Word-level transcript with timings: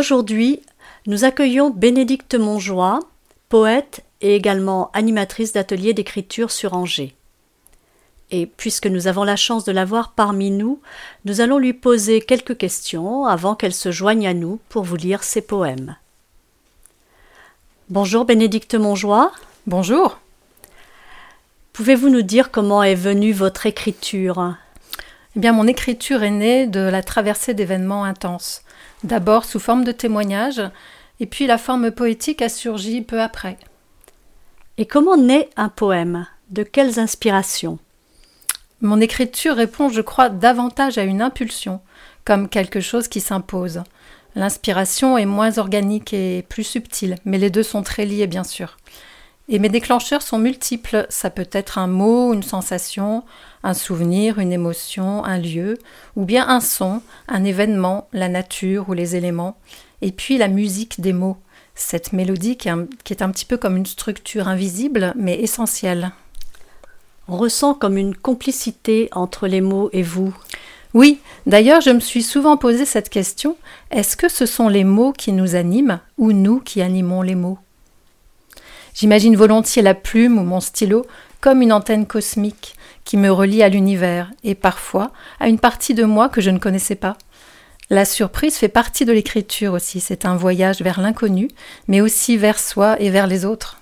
Aujourd'hui, 0.00 0.62
nous 1.06 1.24
accueillons 1.24 1.68
Bénédicte 1.68 2.34
Montjoie, 2.34 3.00
poète 3.50 4.02
et 4.22 4.34
également 4.34 4.90
animatrice 4.94 5.52
d'ateliers 5.52 5.92
d'écriture 5.92 6.50
sur 6.50 6.72
Angers. 6.72 7.14
Et 8.30 8.46
puisque 8.46 8.86
nous 8.86 9.08
avons 9.08 9.24
la 9.24 9.36
chance 9.36 9.66
de 9.66 9.72
l'avoir 9.72 10.12
parmi 10.12 10.50
nous, 10.50 10.80
nous 11.26 11.42
allons 11.42 11.58
lui 11.58 11.74
poser 11.74 12.22
quelques 12.22 12.56
questions 12.56 13.26
avant 13.26 13.54
qu'elle 13.54 13.74
se 13.74 13.92
joigne 13.92 14.26
à 14.26 14.32
nous 14.32 14.58
pour 14.70 14.84
vous 14.84 14.96
lire 14.96 15.22
ses 15.22 15.42
poèmes. 15.42 15.96
Bonjour 17.90 18.24
Bénédicte 18.24 18.76
Montjoie. 18.76 19.32
Bonjour. 19.66 20.18
Pouvez-vous 21.74 22.08
nous 22.08 22.22
dire 22.22 22.50
comment 22.50 22.82
est 22.82 22.94
venue 22.94 23.32
votre 23.32 23.66
écriture? 23.66 24.54
Eh 25.36 25.40
bien, 25.40 25.52
mon 25.52 25.66
écriture 25.66 26.22
est 26.22 26.30
née 26.30 26.66
de 26.66 26.80
la 26.80 27.02
traversée 27.02 27.52
d'événements 27.52 28.04
intenses. 28.04 28.62
D'abord 29.04 29.44
sous 29.44 29.58
forme 29.58 29.84
de 29.84 29.92
témoignage, 29.92 30.62
et 31.20 31.26
puis 31.26 31.46
la 31.46 31.58
forme 31.58 31.90
poétique 31.90 32.42
a 32.42 32.48
surgi 32.48 33.02
peu 33.02 33.20
après. 33.20 33.58
Et 34.78 34.86
comment 34.86 35.16
naît 35.16 35.48
un 35.56 35.68
poème? 35.68 36.26
De 36.50 36.62
quelles 36.62 36.98
inspirations? 36.98 37.78
Mon 38.80 39.00
écriture 39.00 39.56
répond, 39.56 39.88
je 39.90 40.00
crois, 40.00 40.30
davantage 40.30 40.96
à 40.96 41.02
une 41.02 41.20
impulsion, 41.20 41.80
comme 42.24 42.48
quelque 42.48 42.80
chose 42.80 43.08
qui 43.08 43.20
s'impose. 43.20 43.82
L'inspiration 44.34 45.18
est 45.18 45.26
moins 45.26 45.58
organique 45.58 46.12
et 46.14 46.46
plus 46.48 46.64
subtile, 46.64 47.16
mais 47.24 47.38
les 47.38 47.50
deux 47.50 47.62
sont 47.62 47.82
très 47.82 48.06
liés, 48.06 48.26
bien 48.26 48.44
sûr. 48.44 48.78
Et 49.52 49.58
mes 49.58 49.68
déclencheurs 49.68 50.22
sont 50.22 50.38
multiples. 50.38 51.06
Ça 51.08 51.28
peut 51.28 51.48
être 51.50 51.76
un 51.76 51.88
mot, 51.88 52.32
une 52.32 52.44
sensation, 52.44 53.24
un 53.64 53.74
souvenir, 53.74 54.38
une 54.38 54.52
émotion, 54.52 55.24
un 55.24 55.38
lieu, 55.38 55.76
ou 56.14 56.24
bien 56.24 56.48
un 56.48 56.60
son, 56.60 57.02
un 57.26 57.42
événement, 57.42 58.08
la 58.12 58.28
nature 58.28 58.88
ou 58.88 58.92
les 58.92 59.16
éléments. 59.16 59.58
Et 60.02 60.12
puis 60.12 60.38
la 60.38 60.46
musique 60.46 61.00
des 61.00 61.12
mots, 61.12 61.36
cette 61.74 62.12
mélodie 62.12 62.56
qui 62.56 62.68
est 62.68 62.70
un, 62.70 62.86
qui 63.02 63.12
est 63.12 63.22
un 63.22 63.30
petit 63.30 63.44
peu 63.44 63.56
comme 63.56 63.76
une 63.76 63.86
structure 63.86 64.46
invisible 64.46 65.12
mais 65.16 65.40
essentielle. 65.40 66.12
On 67.26 67.36
ressent 67.36 67.74
comme 67.74 67.96
une 67.96 68.14
complicité 68.14 69.08
entre 69.12 69.48
les 69.48 69.60
mots 69.60 69.90
et 69.92 70.02
vous. 70.02 70.34
Oui, 70.94 71.20
d'ailleurs 71.46 71.80
je 71.80 71.90
me 71.90 72.00
suis 72.00 72.22
souvent 72.22 72.56
posé 72.56 72.84
cette 72.84 73.08
question, 73.08 73.56
est-ce 73.90 74.16
que 74.16 74.28
ce 74.28 74.46
sont 74.46 74.68
les 74.68 74.84
mots 74.84 75.12
qui 75.12 75.32
nous 75.32 75.54
animent 75.54 76.00
ou 76.18 76.32
nous 76.32 76.60
qui 76.60 76.82
animons 76.82 77.22
les 77.22 77.36
mots? 77.36 77.58
J'imagine 79.00 79.34
volontiers 79.34 79.80
la 79.80 79.94
plume 79.94 80.36
ou 80.38 80.42
mon 80.42 80.60
stylo 80.60 81.06
comme 81.40 81.62
une 81.62 81.72
antenne 81.72 82.04
cosmique 82.04 82.74
qui 83.06 83.16
me 83.16 83.32
relie 83.32 83.62
à 83.62 83.70
l'univers 83.70 84.30
et 84.44 84.54
parfois 84.54 85.10
à 85.38 85.48
une 85.48 85.58
partie 85.58 85.94
de 85.94 86.04
moi 86.04 86.28
que 86.28 86.42
je 86.42 86.50
ne 86.50 86.58
connaissais 86.58 86.96
pas. 86.96 87.16
La 87.88 88.04
surprise 88.04 88.56
fait 88.56 88.68
partie 88.68 89.06
de 89.06 89.12
l'écriture 89.12 89.72
aussi, 89.72 90.00
c'est 90.00 90.26
un 90.26 90.36
voyage 90.36 90.82
vers 90.82 91.00
l'inconnu, 91.00 91.48
mais 91.88 92.02
aussi 92.02 92.36
vers 92.36 92.58
soi 92.58 93.00
et 93.00 93.08
vers 93.08 93.26
les 93.26 93.46
autres. 93.46 93.80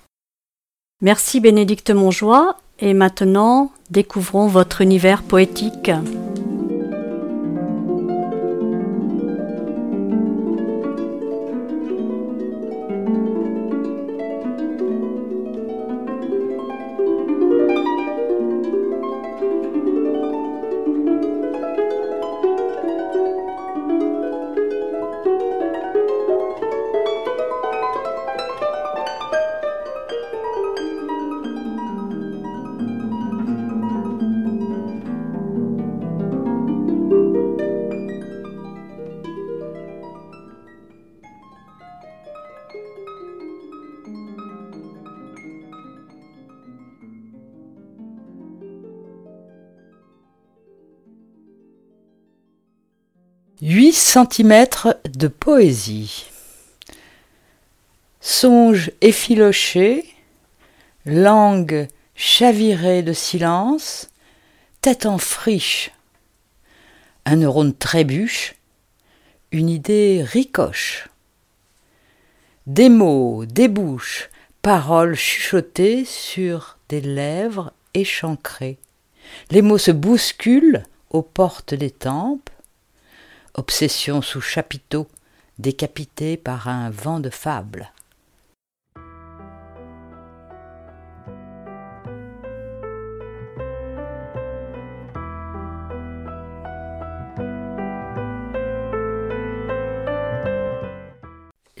Merci 1.01 1.41
Bénédicte 1.41 1.91
Montjoie, 1.91 2.57
et 2.79 2.93
maintenant 2.93 3.73
découvrons 3.89 4.47
votre 4.47 4.79
univers 4.79 5.23
poétique. 5.23 5.91
Centimètres 54.11 54.97
de 55.07 55.27
poésie. 55.27 56.31
Songe 58.21 58.89
effiloché, 59.01 60.03
langue 61.05 61.87
chavirée 62.15 63.03
de 63.03 63.13
silence, 63.13 64.09
tête 64.81 65.05
en 65.05 65.19
friche. 65.19 65.91
Un 67.25 67.35
neurone 67.35 67.75
trébuche, 67.75 68.55
une 69.51 69.69
idée 69.69 70.23
ricoche. 70.25 71.07
Des 72.65 72.89
mots 72.89 73.45
débouchent, 73.45 74.31
paroles 74.63 75.13
chuchotées 75.13 76.03
sur 76.03 76.79
des 76.89 77.01
lèvres 77.01 77.73
échancrées. 77.93 78.79
Les 79.51 79.61
mots 79.61 79.77
se 79.77 79.91
bousculent 79.91 80.83
aux 81.11 81.21
portes 81.21 81.75
des 81.75 81.91
tempes, 81.91 82.49
obsession 83.59 84.21
sous 84.21 84.39
chapiteau, 84.39 85.05
décapité 85.59 86.37
par 86.37 86.69
un 86.69 86.89
vent 86.89 87.19
de 87.19 87.29
fable. 87.29 87.91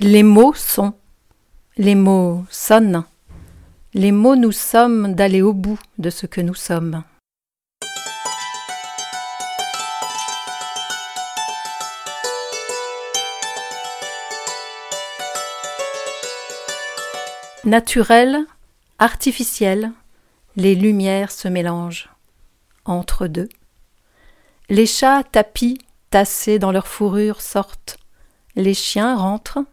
Les 0.01 0.23
mots 0.23 0.53
sont, 0.53 0.93
les 1.77 1.95
mots 1.95 2.43
sonnent, 2.49 3.05
les 3.93 4.11
mots 4.11 4.35
nous 4.35 4.51
sommes 4.51 5.13
d'aller 5.13 5.41
au 5.41 5.53
bout 5.53 5.79
de 5.97 6.09
ce 6.09 6.25
que 6.25 6.41
nous 6.41 6.55
sommes. 6.55 7.03
Naturel, 17.65 18.45
artificiel, 18.99 19.91
les 20.55 20.75
lumières 20.75 21.29
se 21.29 21.49
mélangent. 21.49 22.09
Entre 22.85 23.27
deux. 23.27 23.49
Les 24.69 24.85
chats 24.85 25.23
tapis, 25.23 25.77
tassés 26.09 26.57
dans 26.57 26.71
leur 26.71 26.87
fourrure, 26.87 27.41
sortent. 27.41 27.97
Les 28.55 28.73
chiens 28.73 29.17
rentrent. 29.17 29.65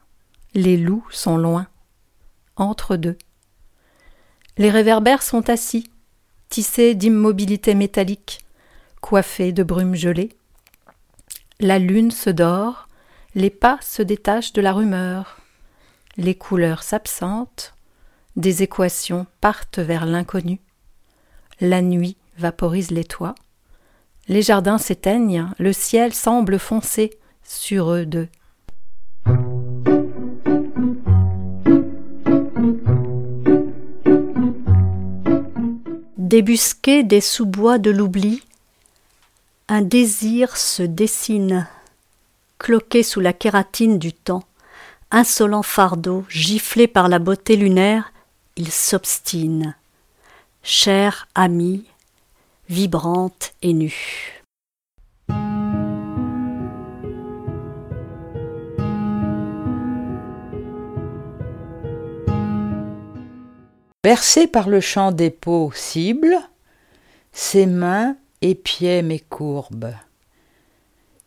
Les 0.55 0.77
loups 0.77 1.07
sont 1.11 1.37
loin. 1.37 1.69
Entre 2.57 2.97
deux. 2.97 3.17
Les 4.59 4.71
réverbères 4.71 5.23
sont 5.23 5.49
assis, 5.49 5.89
tissés 6.49 6.97
d'immobilité 6.97 7.75
métallique, 7.75 8.45
coiffés 9.01 9.53
de 9.53 9.63
brume 9.63 9.95
gelée. 9.95 10.31
La 11.61 11.79
lune 11.79 12.11
se 12.11 12.31
dort, 12.31 12.89
les 13.37 13.51
pas 13.51 13.79
se 13.81 14.03
détachent 14.03 14.55
de 14.55 14.63
la 14.63 14.73
rumeur, 14.73 15.39
les 16.17 16.35
couleurs 16.35 16.83
s'absentent, 16.83 17.76
des 18.37 18.63
équations 18.63 19.27
partent 19.41 19.79
vers 19.79 20.07
l'inconnu. 20.07 20.61
La 21.61 21.83
nuit 21.83 22.17
vaporise 22.39 22.91
les 22.91 23.05
toits, 23.05 23.35
les 24.29 24.43
jardins 24.43 24.79
s'éteignent, 24.79 25.49
le 25.59 25.73
ciel 25.73 26.13
semble 26.13 26.59
foncer 26.59 27.19
sur 27.43 27.93
eux 27.93 28.07
deux. 28.07 28.29
Débusqué 36.19 37.05
des 37.05 37.21
sous-bois 37.21 37.79
de 37.79 37.91
l'oubli, 37.91 38.43
un 39.69 39.81
désir 39.81 40.57
se 40.57 40.83
dessine, 40.83 41.69
cloqué 42.59 43.03
sous 43.03 43.21
la 43.21 43.33
kératine 43.33 43.99
du 43.99 44.13
temps, 44.13 44.43
insolent 45.13 45.63
fardeau, 45.63 46.25
giflé 46.29 46.89
par 46.89 47.09
la 47.09 47.21
beauté 47.21 47.57
lunaire, 47.57 48.13
il 48.57 48.73
s'obstine. 48.73 49.77
Chère 50.63 51.29
amie, 51.35 51.85
vibrante 52.69 53.53
et 53.63 53.73
nue. 53.73 54.43
Bercé 64.03 64.47
par 64.47 64.69
le 64.69 64.81
chant 64.81 65.13
des 65.13 65.31
peaux 65.31 65.73
cibles, 65.75 66.39
ses 67.33 67.67
mains 67.67 68.17
épiaient 68.41 69.03
mes 69.03 69.19
courbes. 69.19 69.93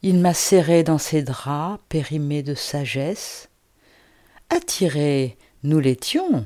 Il 0.01 0.19
m'a 0.19 0.33
serré 0.33 0.83
dans 0.83 0.97
ses 0.97 1.21
draps 1.21 1.83
périmés 1.89 2.41
de 2.41 2.55
sagesse. 2.55 3.49
Attirés, 4.49 5.37
nous 5.63 5.79
l'étions. 5.79 6.45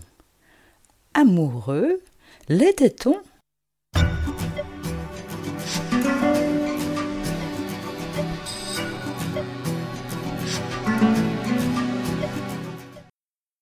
Amoureux, 1.16 2.02
l'était-on? 2.50 3.22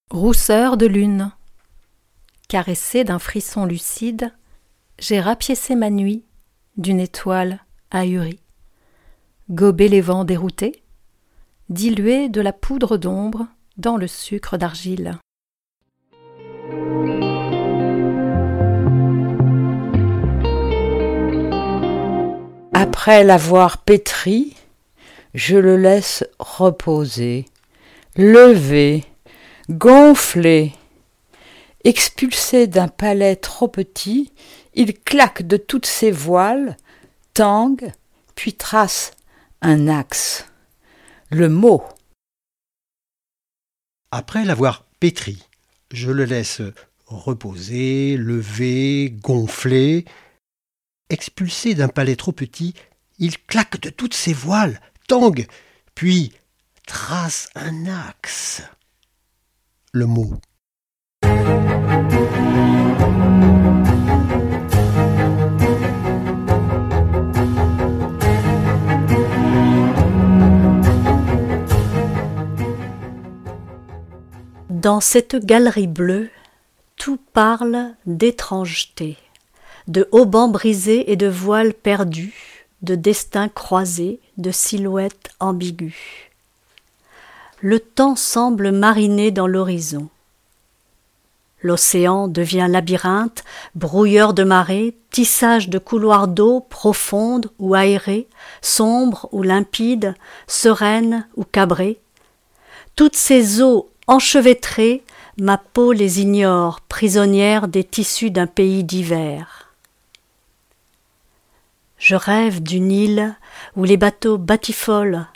Rousseur 0.09 0.77
de 0.77 0.85
lune. 0.85 1.33
Caressé 2.47 3.03
d'un 3.03 3.19
frisson 3.19 3.65
lucide, 3.65 4.31
j'ai 4.97 5.19
rapiécé 5.19 5.75
ma 5.75 5.89
nuit 5.89 6.23
d'une 6.77 7.01
étoile 7.01 7.59
ahurie. 7.89 8.39
Gobé 9.49 9.89
les 9.89 9.99
vents 9.99 10.23
déroutés, 10.23 10.83
dilué 11.67 12.29
de 12.29 12.39
la 12.39 12.53
poudre 12.53 12.95
d'ombre 12.95 13.47
dans 13.75 13.97
le 13.97 14.07
sucre 14.07 14.55
d'argile. 14.57 15.19
Après 23.01 23.23
l'avoir 23.23 23.79
pétri, 23.79 24.55
je 25.33 25.57
le 25.57 25.75
laisse 25.75 26.23
reposer, 26.37 27.47
lever, 28.15 29.05
gonfler, 29.71 30.73
Expulsé 31.83 32.67
d'un 32.67 32.87
palais 32.89 33.37
trop 33.37 33.67
petit, 33.67 34.31
il 34.75 34.93
claque 34.93 35.41
de 35.41 35.57
toutes 35.57 35.87
ses 35.87 36.11
voiles, 36.11 36.77
tangue, 37.33 37.91
puis 38.35 38.53
trace 38.53 39.13
un 39.63 39.87
axe. 39.87 40.45
Le 41.31 41.49
mot. 41.49 41.81
Après 44.11 44.45
l'avoir 44.45 44.85
pétri, 44.99 45.41
je 45.91 46.11
le 46.11 46.25
laisse 46.25 46.61
reposer, 47.07 48.15
lever, 48.15 49.09
gonfler. 49.09 50.05
Expulsé 51.09 51.73
d'un 51.73 51.89
palais 51.89 52.15
trop 52.15 52.31
petit, 52.31 52.75
il 53.21 53.37
claque 53.37 53.79
de 53.79 53.91
toutes 53.91 54.15
ses 54.15 54.33
voiles, 54.33 54.81
tangue, 55.07 55.47
puis 55.93 56.33
trace 56.87 57.49
un 57.55 57.85
axe. 57.85 58.63
Le 59.93 60.07
mot. 60.07 60.33
Dans 74.69 74.99
cette 74.99 75.35
galerie 75.35 75.85
bleue, 75.85 76.31
tout 76.95 77.19
parle 77.33 77.93
d'étrangeté, 78.07 79.17
de 79.87 80.09
haubans 80.11 80.47
brisés 80.49 81.11
et 81.11 81.15
de 81.15 81.27
voiles 81.27 81.75
perdus, 81.75 82.50
de 82.81 82.95
destins 82.95 83.49
croisés, 83.49 84.19
de 84.37 84.51
silhouettes 84.51 85.29
ambiguës. 85.39 85.93
Le 87.59 87.79
temps 87.79 88.15
semble 88.15 88.71
mariner 88.71 89.31
dans 89.31 89.47
l'horizon. 89.47 90.09
L'océan 91.61 92.27
devient 92.27 92.67
labyrinthe, 92.67 93.43
brouilleur 93.75 94.33
de 94.33 94.43
marées, 94.43 94.95
tissage 95.11 95.69
de 95.69 95.77
couloirs 95.77 96.27
d'eau 96.27 96.59
profondes 96.59 97.51
ou 97.59 97.75
aérées, 97.75 98.27
sombres 98.63 99.29
ou 99.31 99.43
limpides, 99.43 100.15
sereines 100.47 101.27
ou 101.35 101.43
cabrées. 101.43 101.99
Toutes 102.95 103.15
ces 103.15 103.61
eaux 103.61 103.89
enchevêtrées, 104.07 105.03
ma 105.37 105.57
peau 105.57 105.91
les 105.91 106.19
ignore, 106.21 106.81
prisonnière 106.81 107.67
des 107.67 107.83
tissus 107.83 108.31
d'un 108.31 108.47
pays 108.47 108.83
d'hiver. 108.83 109.70
Je 112.01 112.15
rêve 112.15 112.63
d'une 112.63 112.91
île 112.91 113.35
où 113.75 113.83
les 113.83 113.95
bateaux 113.95 114.39
batifolent, 114.39 115.27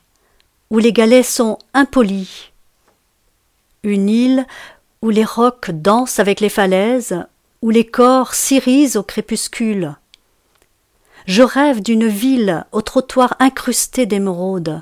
où 0.71 0.79
les 0.79 0.93
galets 0.93 1.21
sont 1.21 1.59
impolis. 1.75 2.53
Une 3.83 4.09
île 4.09 4.47
où 5.03 5.11
les 5.11 5.23
rocs 5.23 5.69
dansent 5.69 6.17
avec 6.17 6.39
les 6.39 6.49
falaises, 6.49 7.23
où 7.61 7.69
les 7.69 7.85
corps 7.85 8.33
s'irisent 8.33 8.97
au 8.97 9.03
crépuscule. 9.03 9.95
Je 11.27 11.43
rêve 11.43 11.83
d'une 11.83 12.07
ville 12.07 12.65
au 12.71 12.81
trottoir 12.81 13.35
incrusté 13.37 14.07
d'émeraudes, 14.07 14.81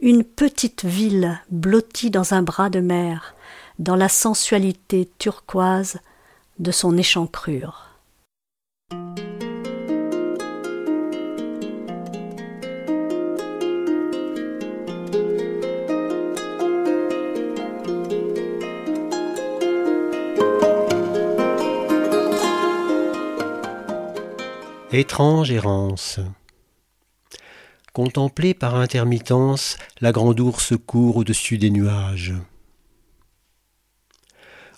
une 0.00 0.24
petite 0.24 0.84
ville 0.84 1.38
blottie 1.48 2.10
dans 2.10 2.34
un 2.34 2.42
bras 2.42 2.70
de 2.70 2.80
mer, 2.80 3.36
dans 3.78 3.94
la 3.94 4.08
sensualité 4.08 5.08
turquoise 5.18 6.00
de 6.58 6.72
son 6.72 6.98
échancrure. 6.98 7.89
Étrange 24.92 25.52
errance. 25.52 26.18
Contempler 27.92 28.54
par 28.54 28.74
intermittence 28.74 29.78
la 30.00 30.10
grande 30.10 30.40
ours 30.40 30.72
court 30.84 31.16
au-dessus 31.16 31.58
des 31.58 31.70
nuages. 31.70 32.34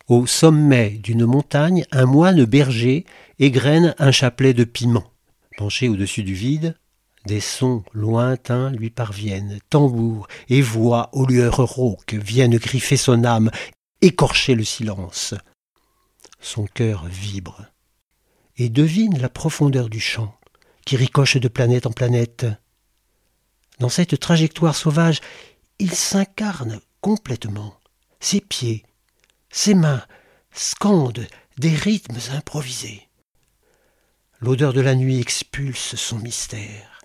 Au 0.09 0.26
sommet 0.26 0.90
d'une 0.90 1.25
montagne, 1.25 1.87
un 1.92 2.04
moine 2.04 2.45
berger 2.45 3.07
égrène 3.38 3.95
un 3.99 4.11
chapelet 4.11 4.52
de 4.52 4.64
piments. 4.64 5.11
Penché 5.57 5.88
au-dessus 5.88 6.25
du 6.25 6.35
vide, 6.35 6.76
des 7.25 7.40
sons 7.40 7.83
lointains 7.95 8.71
lui 8.71 8.90
parviennent, 8.90 9.61
tambours 9.71 10.28
et 10.50 10.61
voix 10.61 11.09
aux 11.14 11.25
lueurs 11.25 11.57
rauques 11.57 12.12
viennent 12.12 12.59
griffer 12.59 12.99
son 12.99 13.25
âme, 13.25 13.50
écorcher 14.02 14.57
le 14.57 14.64
silence. 14.64 15.33
Son 16.38 16.66
cœur 16.66 17.07
vibre 17.07 17.71
et 18.56 18.68
devine 18.68 19.18
la 19.18 19.28
profondeur 19.28 19.88
du 19.88 20.00
chant 20.00 20.38
qui 20.85 20.97
ricoche 20.97 21.37
de 21.37 21.49
planète 21.49 21.87
en 21.87 21.92
planète. 21.92 22.47
Dans 23.78 23.88
cette 23.88 24.18
trajectoire 24.18 24.75
sauvage, 24.75 25.21
il 25.78 25.92
s'incarne 25.92 26.80
complètement. 27.00 27.78
Ses 28.21 28.40
pieds, 28.40 28.85
ses 29.50 29.75
mains 29.75 30.04
scandent 30.52 31.26
des 31.59 31.75
rythmes 31.75 32.18
improvisés. 32.32 33.09
L'odeur 34.40 34.73
de 34.73 34.80
la 34.80 34.94
nuit 34.94 35.21
expulse 35.21 35.94
son 35.97 36.18
mystère. 36.18 37.00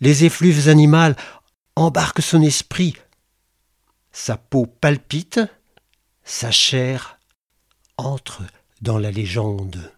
Les 0.00 0.24
effluves 0.24 0.68
animales 0.68 1.16
embarquent 1.76 2.22
son 2.22 2.42
esprit. 2.42 2.94
Sa 4.12 4.36
peau 4.36 4.66
palpite, 4.66 5.40
sa 6.24 6.50
chair 6.50 7.18
entre 7.96 8.42
dans 8.80 8.98
la 8.98 9.10
légende. 9.10 9.93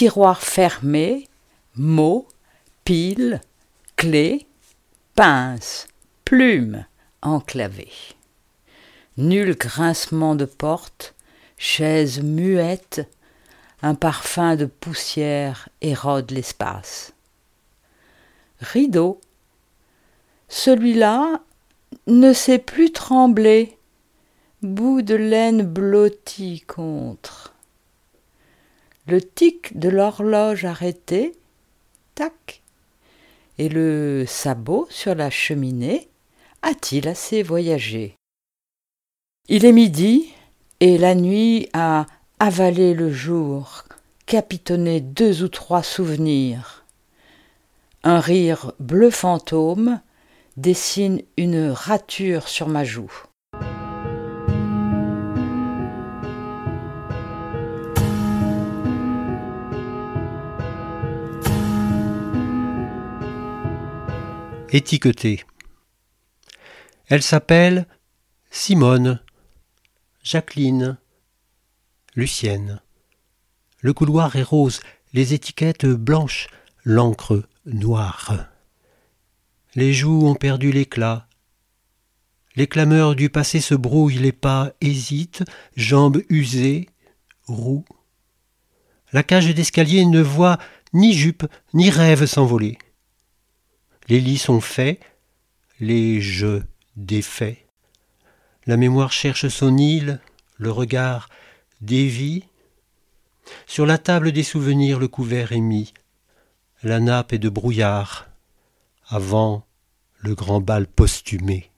Tiroirs 0.00 0.40
fermés, 0.40 1.28
mots, 1.76 2.26
piles, 2.84 3.42
clés, 3.96 4.46
pinces, 5.14 5.88
plumes 6.24 6.86
enclavées. 7.20 7.92
Nul 9.18 9.54
grincement 9.54 10.36
de 10.36 10.46
porte, 10.46 11.14
chaise 11.58 12.22
muette, 12.22 13.06
un 13.82 13.94
parfum 13.94 14.56
de 14.56 14.64
poussière 14.64 15.68
érode 15.82 16.30
l'espace. 16.30 17.12
Rideau. 18.60 19.20
Celui-là 20.48 21.42
ne 22.06 22.32
sait 22.32 22.58
plus 22.58 22.90
trembler, 22.90 23.76
bout 24.62 25.02
de 25.02 25.14
laine 25.14 25.60
blottie 25.60 26.62
contre. 26.66 27.52
Le 29.10 29.20
tic 29.20 29.76
de 29.76 29.88
l'horloge 29.88 30.64
arrêtée, 30.64 31.32
tac, 32.14 32.62
et 33.58 33.68
le 33.68 34.24
sabot 34.24 34.86
sur 34.88 35.16
la 35.16 35.30
cheminée 35.30 36.08
a-t-il 36.62 37.08
assez 37.08 37.42
voyagé? 37.42 38.14
Il 39.48 39.64
est 39.64 39.72
midi, 39.72 40.32
et 40.78 40.96
la 40.96 41.16
nuit 41.16 41.68
a 41.72 42.06
avalé 42.38 42.94
le 42.94 43.10
jour, 43.10 43.82
capitonné 44.26 45.00
deux 45.00 45.42
ou 45.42 45.48
trois 45.48 45.82
souvenirs. 45.82 46.84
Un 48.04 48.20
rire 48.20 48.74
bleu 48.78 49.10
fantôme 49.10 50.00
dessine 50.56 51.20
une 51.36 51.70
rature 51.70 52.46
sur 52.46 52.68
ma 52.68 52.84
joue. 52.84 53.10
Étiquetée. 64.72 65.44
Elle 67.08 67.22
s'appelle 67.22 67.88
Simone, 68.52 69.20
Jacqueline, 70.22 70.96
Lucienne. 72.14 72.80
Le 73.80 73.92
couloir 73.92 74.36
est 74.36 74.44
rose, 74.44 74.78
les 75.12 75.34
étiquettes 75.34 75.86
blanches, 75.86 76.46
l'encre 76.84 77.42
noire. 77.66 78.46
Les 79.74 79.92
joues 79.92 80.24
ont 80.24 80.36
perdu 80.36 80.70
l'éclat. 80.70 81.26
Les 82.54 82.68
clameurs 82.68 83.16
du 83.16 83.28
passé 83.28 83.60
se 83.60 83.74
brouillent, 83.74 84.18
les 84.18 84.30
pas 84.30 84.72
hésitent, 84.80 85.42
jambes 85.74 86.22
usées, 86.28 86.88
roues. 87.48 87.86
La 89.12 89.24
cage 89.24 89.52
d'escalier 89.52 90.04
ne 90.06 90.20
voit 90.20 90.58
ni 90.92 91.12
jupe 91.12 91.44
ni 91.74 91.90
rêve 91.90 92.24
s'envoler. 92.24 92.78
Les 94.10 94.18
lits 94.18 94.38
sont 94.38 94.60
faits, 94.60 94.98
les 95.78 96.20
jeux 96.20 96.64
défaits. 96.96 97.64
La 98.66 98.76
mémoire 98.76 99.12
cherche 99.12 99.46
son 99.46 99.78
île, 99.78 100.18
le 100.56 100.72
regard 100.72 101.28
dévie. 101.80 102.42
Sur 103.68 103.86
la 103.86 103.98
table 103.98 104.32
des 104.32 104.42
souvenirs, 104.42 104.98
le 104.98 105.06
couvert 105.06 105.52
est 105.52 105.60
mis. 105.60 105.94
La 106.82 106.98
nappe 106.98 107.34
est 107.34 107.38
de 107.38 107.48
brouillard 107.48 108.26
avant 109.06 109.64
le 110.18 110.34
grand 110.34 110.60
bal 110.60 110.88
posthumé. 110.88 111.70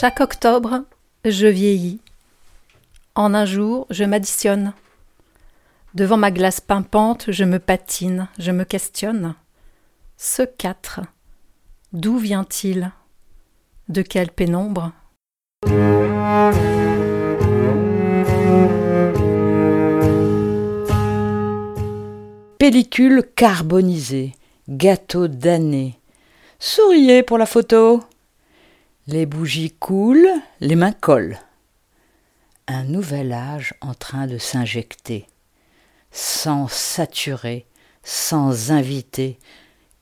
Chaque 0.00 0.20
octobre, 0.20 0.84
je 1.24 1.48
vieillis. 1.48 1.98
En 3.16 3.34
un 3.34 3.44
jour, 3.44 3.88
je 3.90 4.04
m'additionne. 4.04 4.72
Devant 5.94 6.16
ma 6.16 6.30
glace 6.30 6.60
pimpante, 6.60 7.32
je 7.32 7.42
me 7.42 7.58
patine, 7.58 8.28
je 8.38 8.52
me 8.52 8.62
questionne. 8.62 9.34
Ce 10.16 10.42
quatre, 10.42 11.00
d'où 11.92 12.16
vient-il? 12.16 12.92
De 13.88 14.02
quelle 14.02 14.30
pénombre? 14.30 14.92
Pellicule 22.60 23.24
carbonisée, 23.34 24.36
gâteau 24.68 25.26
d'année. 25.26 25.98
Souriez 26.60 27.24
pour 27.24 27.36
la 27.36 27.46
photo. 27.46 28.04
Les 29.10 29.24
bougies 29.24 29.70
coulent, 29.70 30.28
les 30.60 30.76
mains 30.76 30.92
collent. 30.92 31.38
Un 32.66 32.84
nouvel 32.84 33.32
âge 33.32 33.72
en 33.80 33.94
train 33.94 34.26
de 34.26 34.36
s'injecter. 34.36 35.26
Sans 36.10 36.68
saturer, 36.68 37.64
sans 38.02 38.70
inviter, 38.70 39.38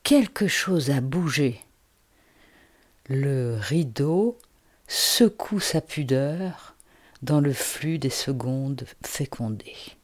quelque 0.03 0.49
chose 0.49 0.89
a 0.89 0.99
bougé. 0.99 1.61
Le 3.07 3.55
rideau 3.57 4.37
secoue 4.89 5.61
sa 5.61 5.79
pudeur 5.79 6.75
dans 7.21 7.39
le 7.39 7.53
flux 7.53 7.99
des 7.99 8.09
secondes 8.09 8.85
fécondées. 9.05 9.95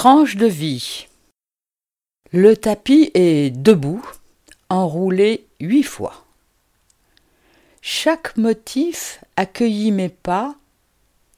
Tranche 0.00 0.36
de 0.36 0.46
vie. 0.46 1.08
Le 2.32 2.56
tapis 2.56 3.10
est 3.12 3.50
debout, 3.50 4.02
enroulé 4.70 5.46
huit 5.60 5.82
fois. 5.82 6.24
Chaque 7.82 8.38
motif 8.38 9.22
accueillit 9.36 9.92
mes 9.92 10.08
pas, 10.08 10.54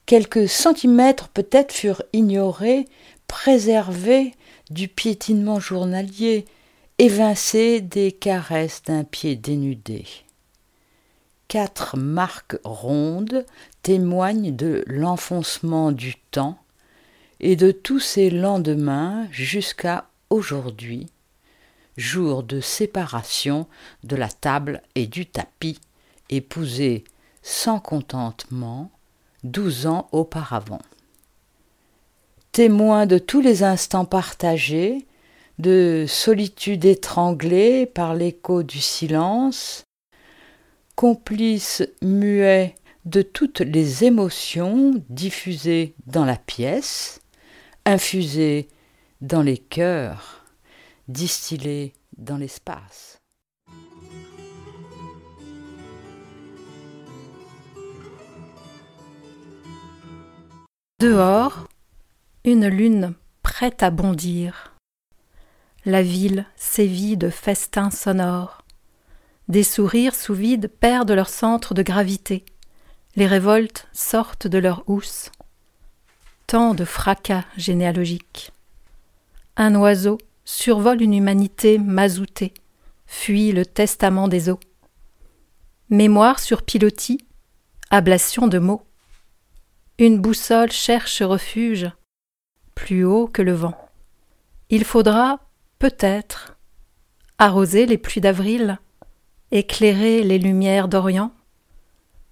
quelques 0.05 0.47
centimètres 0.47 1.27
peut-être 1.27 1.73
furent 1.73 2.03
ignorés, 2.13 2.87
préservés 3.27 4.33
du 4.69 4.87
piétinement 4.87 5.59
journalier, 5.59 6.45
évincés 6.99 7.81
des 7.81 8.13
caresses 8.13 8.83
d'un 8.83 9.03
pied 9.03 9.35
dénudé. 9.35 10.05
Quatre 11.49 11.97
marques 11.97 12.55
rondes 12.63 13.45
témoignent 13.81 14.55
de 14.55 14.85
l'enfoncement 14.87 15.91
du 15.91 16.15
temps, 16.31 16.62
et 17.43 17.57
de 17.57 17.71
tous 17.71 17.99
ces 17.99 18.29
lendemains 18.29 19.27
jusqu'à 19.29 20.07
aujourd'hui, 20.29 21.07
jour 21.97 22.41
de 22.41 22.61
séparation 22.61 23.67
de 24.05 24.15
la 24.15 24.29
table 24.29 24.81
et 24.95 25.07
du 25.07 25.25
tapis, 25.25 25.77
épousé 26.29 27.03
sans 27.41 27.81
contentement 27.81 28.91
douze 29.43 29.87
ans 29.87 30.07
auparavant. 30.13 30.81
Témoin 32.53 33.05
de 33.05 33.17
tous 33.17 33.41
les 33.41 33.61
instants 33.61 34.05
partagés, 34.05 35.05
de 35.59 36.05
solitude 36.07 36.85
étranglée 36.85 37.85
par 37.85 38.15
l'écho 38.15 38.63
du 38.63 38.79
silence, 38.79 39.83
complice 40.95 41.83
muet 42.01 42.75
de 43.03 43.21
toutes 43.21 43.59
les 43.59 44.05
émotions 44.05 44.93
diffusées 45.09 45.93
dans 46.07 46.23
la 46.23 46.37
pièce, 46.37 47.19
infusé 47.85 48.69
dans 49.21 49.41
les 49.41 49.57
cœurs, 49.57 50.45
distillé 51.07 51.93
dans 52.17 52.37
l'espace. 52.37 53.19
Dehors, 60.99 61.67
une 62.45 62.67
lune 62.67 63.13
prête 63.41 63.83
à 63.83 63.89
bondir. 63.89 64.73
La 65.85 66.01
ville 66.01 66.45
sévit 66.55 67.17
de 67.17 67.29
festins 67.29 67.91
sonores. 67.91 68.63
Des 69.49 69.63
sourires 69.63 70.15
sous 70.15 70.33
vide 70.33 70.71
perdent 70.79 71.11
leur 71.11 71.27
centre 71.27 71.73
de 71.73 71.81
gravité. 71.81 72.45
Les 73.17 73.27
révoltes 73.27 73.89
sortent 73.91 74.47
de 74.47 74.57
leur 74.57 74.87
housse 74.87 75.29
de 76.53 76.85
fracas 76.85 77.45
généalogiques. 77.57 78.51
Un 79.57 79.73
oiseau 79.73 80.19
survole 80.45 81.01
une 81.01 81.15
humanité 81.15 81.79
mazoutée, 81.79 82.53
fuit 83.07 83.51
le 83.51 83.65
testament 83.65 84.27
des 84.27 84.49
eaux. 84.49 84.59
Mémoire 85.89 86.39
sur 86.39 86.61
pilotis, 86.61 87.25
ablation 87.89 88.47
de 88.47 88.59
mots. 88.59 88.83
Une 89.97 90.19
boussole 90.19 90.71
cherche 90.71 91.23
refuge, 91.23 91.89
plus 92.75 93.03
haut 93.03 93.27
que 93.27 93.41
le 93.41 93.53
vent. 93.53 93.75
Il 94.69 94.85
faudra, 94.85 95.39
peut-être, 95.79 96.55
arroser 97.39 97.87
les 97.87 97.97
pluies 97.97 98.21
d'avril, 98.21 98.77
éclairer 99.49 100.21
les 100.21 100.37
lumières 100.37 100.87
d'Orient, 100.87 101.33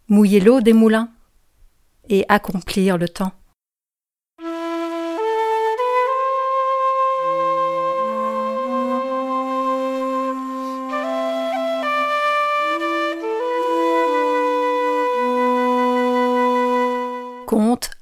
mouiller 0.10 0.42
l'eau 0.42 0.62
des 0.62 0.74
moulins 0.74 1.10
et 2.10 2.24
accomplir 2.30 3.00
le 3.00 3.10
temps. 3.10 3.34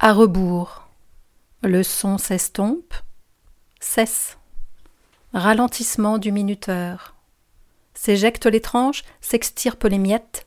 À 0.00 0.14
rebours. 0.14 0.88
Le 1.62 1.82
son 1.82 2.16
s'estompe, 2.16 2.94
cesse. 3.80 4.38
Ralentissement 5.34 6.16
du 6.16 6.32
minuteur. 6.32 7.14
S'éjectent 7.92 8.46
les 8.46 8.62
tranches, 8.62 9.04
s'extirpent 9.20 9.84
les 9.84 9.98
miettes. 9.98 10.46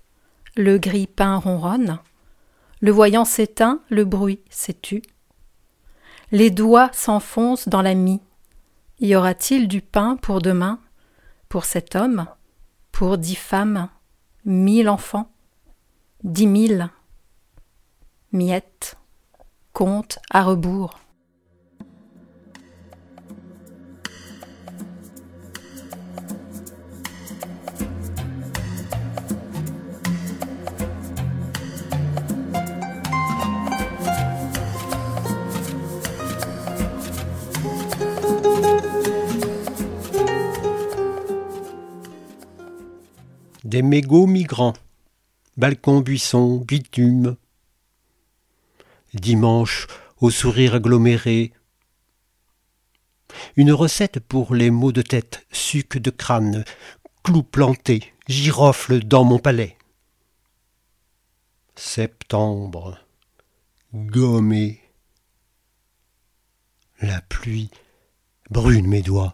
Le 0.57 0.79
gris 0.79 1.07
pain 1.07 1.37
ronronne. 1.37 1.99
Le 2.81 2.91
voyant 2.91 3.25
s'éteint, 3.25 3.79
le 3.89 4.05
bruit 4.05 4.41
s'étue. 4.49 5.03
Les 6.31 6.49
doigts 6.49 6.89
s'enfoncent 6.91 7.69
dans 7.69 7.83
la 7.83 7.93
mie. 7.93 8.21
Y 8.99 9.15
aura-t-il 9.15 9.67
du 9.67 9.81
pain 9.81 10.17
pour 10.17 10.41
demain 10.41 10.79
Pour 11.47 11.65
cet 11.65 11.95
homme 11.95 12.25
Pour 12.91 13.19
dix 13.19 13.35
femmes 13.35 13.87
Mille 14.45 14.89
enfants 14.89 15.31
Dix 16.23 16.47
mille 16.47 16.89
Miettes? 18.31 18.97
Compte 19.73 20.19
à 20.29 20.43
rebours 20.43 20.99
des 43.73 43.81
mégots 43.81 44.27
migrants, 44.27 44.73
balcons, 45.57 46.01
buissons, 46.01 46.57
bitume. 46.57 47.37
Dimanche, 49.13 49.87
au 50.21 50.31
sourire 50.31 50.75
aggloméré. 50.75 51.53
Une 53.55 53.71
recette 53.71 54.19
pour 54.19 54.55
les 54.55 54.71
maux 54.71 54.91
de 54.91 55.01
tête, 55.01 55.45
suc 55.51 55.97
de 55.97 56.09
crâne, 56.09 56.65
clous 57.23 57.43
plantés, 57.43 58.13
girofle 58.27 59.03
dans 59.03 59.23
mon 59.23 59.39
palais. 59.39 59.77
Septembre, 61.75 62.99
gommé. 63.93 64.81
La 67.01 67.21
pluie 67.21 67.69
brûle 68.49 68.87
mes 68.87 69.01
doigts. 69.01 69.33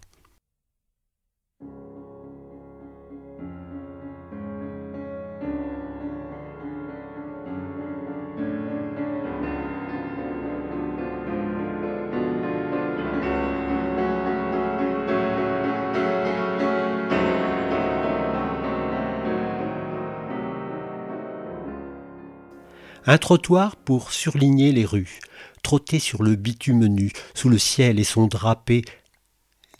Un 23.09 23.17
trottoir 23.17 23.75
pour 23.75 24.11
surligner 24.11 24.71
les 24.71 24.85
rues, 24.85 25.19
trotter 25.63 25.97
sur 25.97 26.21
le 26.21 26.35
bitume 26.35 26.85
nu, 26.85 27.11
sous 27.33 27.49
le 27.49 27.57
ciel 27.57 27.99
et 27.99 28.03
son 28.03 28.27
drapé, 28.27 28.83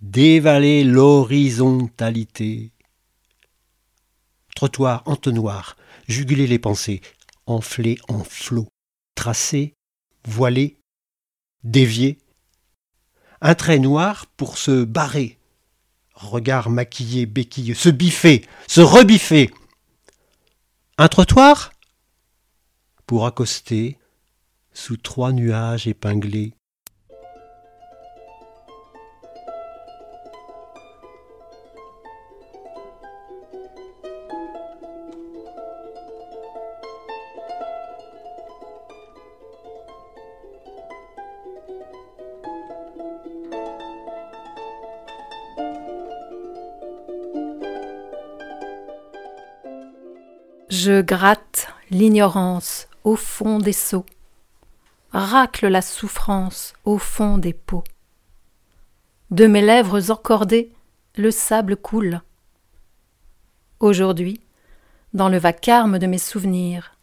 dévaler 0.02 0.84
l'horizontalité. 0.84 2.72
Trottoir, 4.56 5.04
entonnoir, 5.06 5.78
juguler 6.08 6.48
les 6.48 6.58
pensées, 6.58 7.02
enfler 7.46 8.00
en 8.08 8.24
flot, 8.24 8.68
tracer, 9.14 9.76
voiler, 10.26 10.80
dévier. 11.64 12.18
Un 13.42 13.54
trait 13.54 13.78
noir 13.78 14.26
pour 14.38 14.58
se 14.58 14.84
barrer. 14.84 15.38
Regard 16.16 16.72
maquillé, 16.72 17.28
béquilleux, 17.28 17.76
se 17.76 17.90
biffer, 17.90 18.44
se 18.68 18.82
rebiffer. 18.82 19.52
Un 20.98 21.10
trottoir 21.10 21.70
pour 23.10 23.26
accoster 23.26 23.98
sous 24.72 24.96
trois 24.96 25.32
nuages 25.32 25.88
épinglés. 25.88 26.54
Je 50.70 51.02
gratte 51.02 51.70
l'ignorance 51.90 52.89
au 53.10 53.16
fond 53.16 53.58
des 53.58 53.74
seaux, 53.74 54.06
racle 55.14 55.68
la 55.68 55.82
souffrance 55.82 56.74
au 56.86 57.00
fond 57.00 57.40
des 57.40 57.54
pots. 57.54 57.84
De 59.32 59.48
mes 59.48 59.64
lèvres 59.64 60.12
encordées, 60.12 60.72
le 61.16 61.32
sable 61.32 61.76
coule. 61.76 62.22
Aujourd'hui, 63.80 64.40
dans 65.16 65.28
le 65.28 65.40
vacarme 65.40 65.98
de 65.98 66.06
mes 66.06 66.20
souvenirs, 66.20 66.98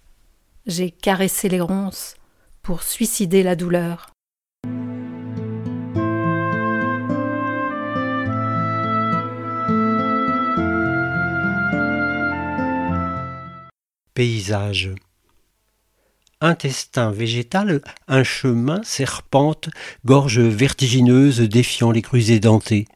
j'ai 0.64 0.92
caressé 0.92 1.49
les 1.49 1.61
ronces 1.61 2.14
pour 2.62 2.85
suicider 2.85 3.42
la 3.42 3.57
douleur. 3.57 4.11
Paysage 14.14 14.95
intestin 16.40 17.11
végétal, 17.11 17.81
un 18.09 18.25
chemin 18.25 18.81
serpente, 18.85 19.68
gorge 20.05 20.40
vertigineuse 20.40 21.40
défiant 21.40 21.90
les 21.90 22.03
crues 22.03 22.31
édentées. 22.31 22.87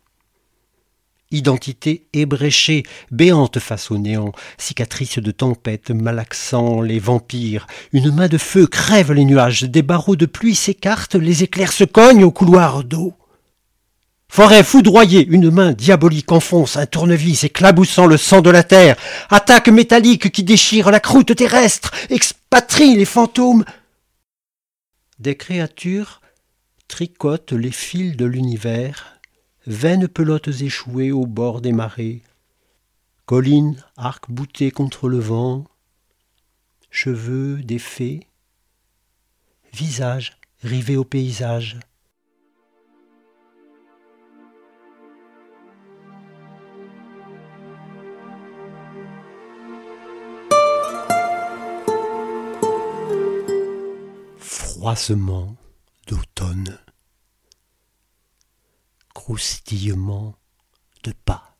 Identité 1.33 2.09
ébréchée, 2.12 2.83
béante 3.12 3.61
face 3.61 3.92
au 3.92 3.98
néant, 3.98 4.33
cicatrice 4.59 5.20
de 5.20 5.31
tempête 5.31 5.92
malaxant 5.92 6.81
les 6.81 6.98
vampires. 6.98 7.68
Une 7.92 8.12
main 8.12 8.26
de 8.26 8.37
feu 8.37 8.66
crève 8.66 9.12
les 9.12 9.24
nuages, 9.24 9.62
des 9.62 9.83
barreaux 9.83 10.16
de 10.16 10.26
pluie 10.26 10.57
s'écartent, 10.57 11.14
les 11.14 11.44
éclairs 11.44 11.72
se 11.72 11.85
cognent 11.85 12.24
au 12.24 12.33
couloir 12.33 12.83
d'eau. 12.83 13.14
Forêt 14.33 14.62
foudroyée, 14.62 15.27
une 15.27 15.51
main 15.51 15.73
diabolique 15.73 16.31
enfonce 16.31 16.77
un 16.77 16.87
tournevis 16.87 17.43
éclaboussant 17.43 18.07
le 18.07 18.16
sang 18.16 18.43
de 18.43 18.51
la 18.51 18.62
terre. 18.62 18.97
Attaque 19.29 19.69
métallique 19.69 20.31
qui 20.31 20.45
déchire 20.45 20.93
la 20.93 21.01
croûte 21.01 21.35
terrestre, 21.35 21.90
expatrie 22.11 22.95
les 22.95 23.05
fantômes. 23.05 23.64
Des 25.19 25.37
créatures 25.37 26.21
tricotent 26.87 27.53
les 27.53 27.73
fils 27.73 28.16
de 28.16 28.25
l'univers, 28.25 29.19
vaines 29.66 30.07
pelotes 30.07 30.61
échouées 30.61 31.11
au 31.11 31.27
bord 31.27 31.61
des 31.61 31.73
marées. 31.73 32.23
Collines, 33.27 33.83
arc-boutés 33.97 34.71
contre 34.71 35.09
le 35.09 35.19
vent, 35.19 35.64
cheveux 36.93 37.57
des 37.64 37.81
fées, 37.81 38.29
visages 39.73 40.37
rivés 40.62 40.97
au 40.97 41.05
paysage. 41.05 41.81
Froissement 54.81 55.59
d'automne, 56.07 56.79
croustillement 59.12 60.38
de 61.03 61.12
pas. 61.12 61.59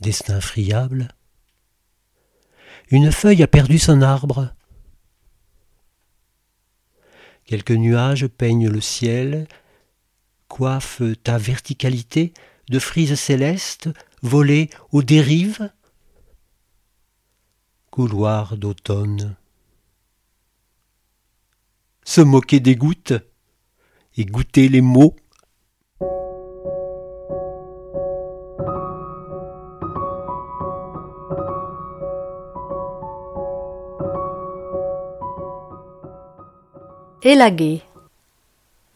Destin 0.00 0.40
friable, 0.40 1.14
une 2.90 3.12
feuille 3.12 3.44
a 3.44 3.46
perdu 3.46 3.78
son 3.78 4.02
arbre. 4.02 4.52
Quelques 7.44 7.70
nuages 7.70 8.26
peignent 8.26 8.70
le 8.70 8.80
ciel, 8.80 9.46
coiffent 10.48 11.02
ta 11.22 11.38
verticalité 11.38 12.34
de 12.68 12.80
frises 12.80 13.14
célestes 13.14 13.88
volées 14.22 14.68
aux 14.90 15.04
dérives. 15.04 15.70
Couloir 17.92 18.56
d'automne 18.56 19.37
se 22.08 22.22
moquer 22.22 22.58
des 22.58 22.74
gouttes 22.74 23.12
et 24.16 24.24
goûter 24.24 24.70
les 24.70 24.80
mots. 24.80 25.14
Élagué. 37.22 37.82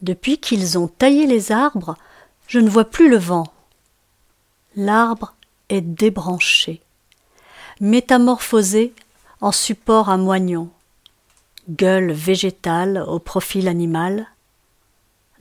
Depuis 0.01 0.39
qu'ils 0.39 0.79
ont 0.79 0.87
taillé 0.87 1.27
les 1.27 1.51
arbres, 1.51 1.95
je 2.47 2.57
ne 2.57 2.67
vois 2.67 2.85
plus 2.85 3.11
le 3.11 3.17
vent. 3.17 3.45
L'arbre 4.75 5.35
est 5.69 5.81
débranché, 5.81 6.81
métamorphosé 7.79 8.95
en 9.39 9.51
support 9.51 10.09
à 10.09 10.17
moignon, 10.17 10.71
gueule 11.69 12.11
végétale 12.11 13.03
au 13.07 13.19
profil 13.19 13.67
animal, 13.67 14.27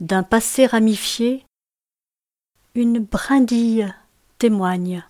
d'un 0.00 0.22
passé 0.22 0.66
ramifié, 0.66 1.44
une 2.74 3.00
brindille 3.00 3.94
témoigne. 4.38 5.04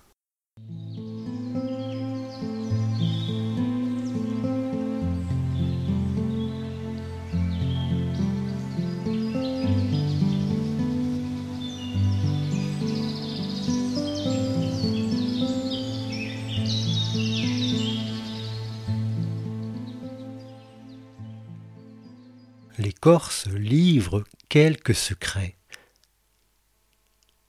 L'écorce 23.04 23.48
livre 23.48 24.22
quelques 24.48 24.94
secrets. 24.94 25.56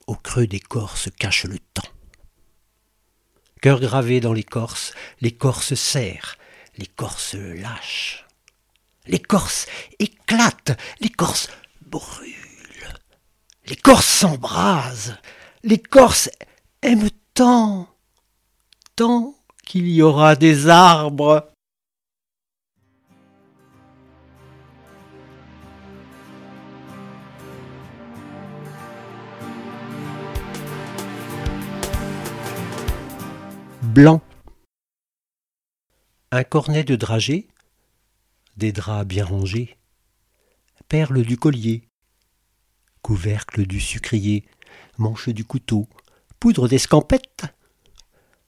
Au 0.08 0.16
creux 0.16 0.48
d'écorce 0.48 1.10
cache 1.20 1.44
le 1.44 1.60
temps. 1.60 1.92
Cœur 3.62 3.80
gravé 3.80 4.20
dans 4.20 4.34
l'écorce, 4.34 4.96
l'écorce 5.22 5.76
serre, 5.76 6.38
l'écorce 6.80 7.36
lâche. 7.36 8.26
L'écorce 9.06 9.68
éclate, 10.00 10.76
l'écorce 11.02 11.52
brûle. 11.86 12.34
L'écorce 13.68 14.08
s'embrase, 14.08 15.18
l'écorce 15.62 16.32
aime 16.82 17.12
tant, 17.36 17.96
tant 18.96 19.36
qu'il 19.63 19.88
y 19.88 20.02
aura 20.02 20.36
des 20.36 20.68
arbres. 20.68 21.53
Blanc. 33.94 34.22
Un 36.32 36.44
cornet 36.44 36.84
de 36.84 36.96
dragée, 36.96 37.48
des 38.58 38.72
draps 38.72 39.08
bien 39.08 39.24
rangés, 39.24 39.78
perles 40.90 41.22
du 41.22 41.38
collier, 41.38 41.84
couvercle 43.04 43.68
du 43.68 43.80
sucrier, 43.80 44.46
manche 44.98 45.30
du 45.30 45.46
couteau, 45.46 45.88
poudre 46.40 46.68
d'escampette, 46.68 47.46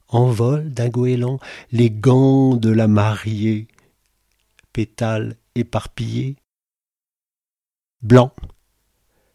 envol 0.08 0.72
d'un 0.72 0.90
goéland, 0.90 1.40
les 1.72 1.92
gants 1.92 2.56
de 2.56 2.72
la 2.72 2.88
mariée, 2.88 3.68
pétales 4.74 5.38
éparpillés, 5.54 6.38
blanc, 8.02 8.34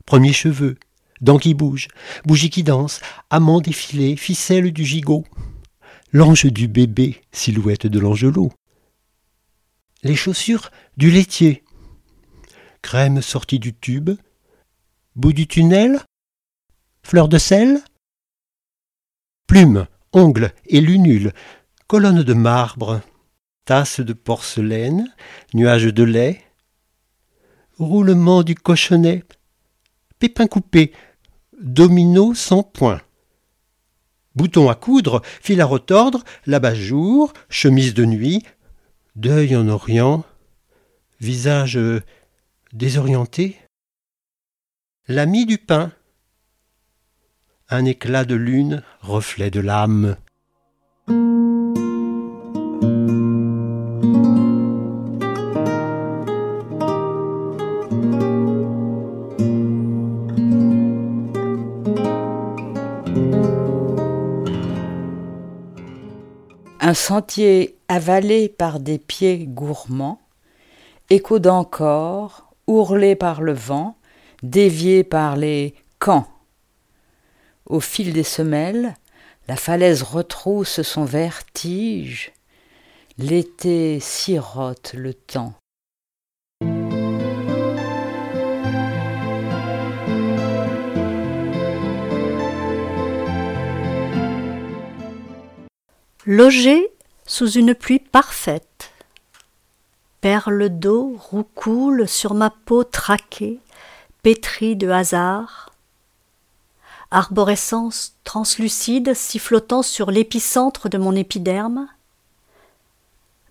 premiers 0.07 0.33
cheveux, 0.33 0.77
dents 1.21 1.39
qui 1.39 1.55
bougent, 1.55 1.89
bougies 2.25 2.51
qui 2.51 2.65
dansent, 2.65 3.01
amants 3.31 3.61
défilés, 3.61 4.17
ficelles 4.17 4.73
du 4.73 4.85
gigot, 4.85 5.25
l'ange 6.13 6.47
du 6.47 6.67
bébé, 6.67 7.21
silhouette 7.33 7.87
de 7.87 8.01
l'angelot. 8.01 8.53
Les 10.03 10.17
chaussures 10.17 10.71
du 10.97 11.11
laitier, 11.11 11.63
crème 12.83 13.23
sortie 13.23 13.59
du 13.59 13.75
tube, 13.75 14.11
bout 15.15 15.33
du 15.33 15.47
tunnel, 15.47 16.01
fleur 17.03 17.29
de 17.29 17.39
sel, 17.39 17.81
plumes, 19.47 19.87
ongles 20.13 20.53
et 20.67 20.81
lunules, 20.81 21.33
colonne 21.87 22.23
de 22.23 22.35
marbre, 22.35 23.03
tasse 23.65 24.01
de 24.01 24.13
porcelaine, 24.13 25.13
nuage 25.55 25.85
de 25.85 26.03
lait, 26.03 26.43
roulement 27.79 28.43
du 28.43 28.55
cochonnet, 28.55 29.25
pépin 30.19 30.47
coupé, 30.47 30.93
domino 31.61 32.35
sans 32.35 32.63
point. 32.63 33.01
Bouton 34.41 34.71
à 34.71 34.75
coudre, 34.75 35.21
fil 35.43 35.61
à 35.61 35.67
retordre, 35.67 36.25
l'abat-jour, 36.47 37.35
chemise 37.51 37.93
de 37.93 38.07
nuit, 38.07 38.43
deuil 39.15 39.55
en 39.55 39.69
orient, 39.69 40.25
visage 41.21 41.77
euh, 41.77 42.01
désorienté. 42.73 43.59
L'ami 45.09 45.45
du 45.45 45.59
pain, 45.59 45.93
un 47.69 47.85
éclat 47.85 48.25
de 48.25 48.35
lune, 48.35 48.83
reflet 49.03 49.51
de 49.51 49.61
l'âme. 49.61 50.17
Sentier 67.01 67.79
avalé 67.89 68.49
par 68.49 68.79
des 68.79 68.99
pieds 68.99 69.47
gourmands, 69.47 70.21
écho 71.09 71.39
d'encore, 71.39 72.53
ourlé 72.67 73.17
par 73.17 73.41
le 73.41 73.55
vent, 73.55 73.97
dévié 74.43 75.03
par 75.03 75.37
les 75.37 75.75
camps. 75.99 76.29
Au 77.67 77.81
fil 77.81 78.13
des 78.13 78.23
semelles, 78.23 78.95
la 79.49 79.57
falaise 79.57 80.03
retrousse 80.03 80.83
son 80.83 81.05
vertige, 81.05 82.33
l'été 83.19 83.99
sirote 83.99 84.93
le 84.95 85.15
temps. 85.15 85.55
Logé 96.27 96.93
sous 97.25 97.51
une 97.51 97.75
pluie 97.75 97.99
parfaite. 97.99 98.93
Perles 100.21 100.69
d'eau 100.69 101.17
roucoulent 101.19 102.07
sur 102.07 102.35
ma 102.35 102.51
peau 102.51 102.85
traquée, 102.85 103.59
pétrie 104.23 104.77
de 104.77 104.91
hasard. 104.91 105.73
Arborescence 107.11 108.17
translucide 108.25 109.15
sifflotant 109.15 109.83
sur 109.83 110.11
l'épicentre 110.11 110.91
de 110.91 110.99
mon 110.99 111.17
épiderme. 111.17 111.89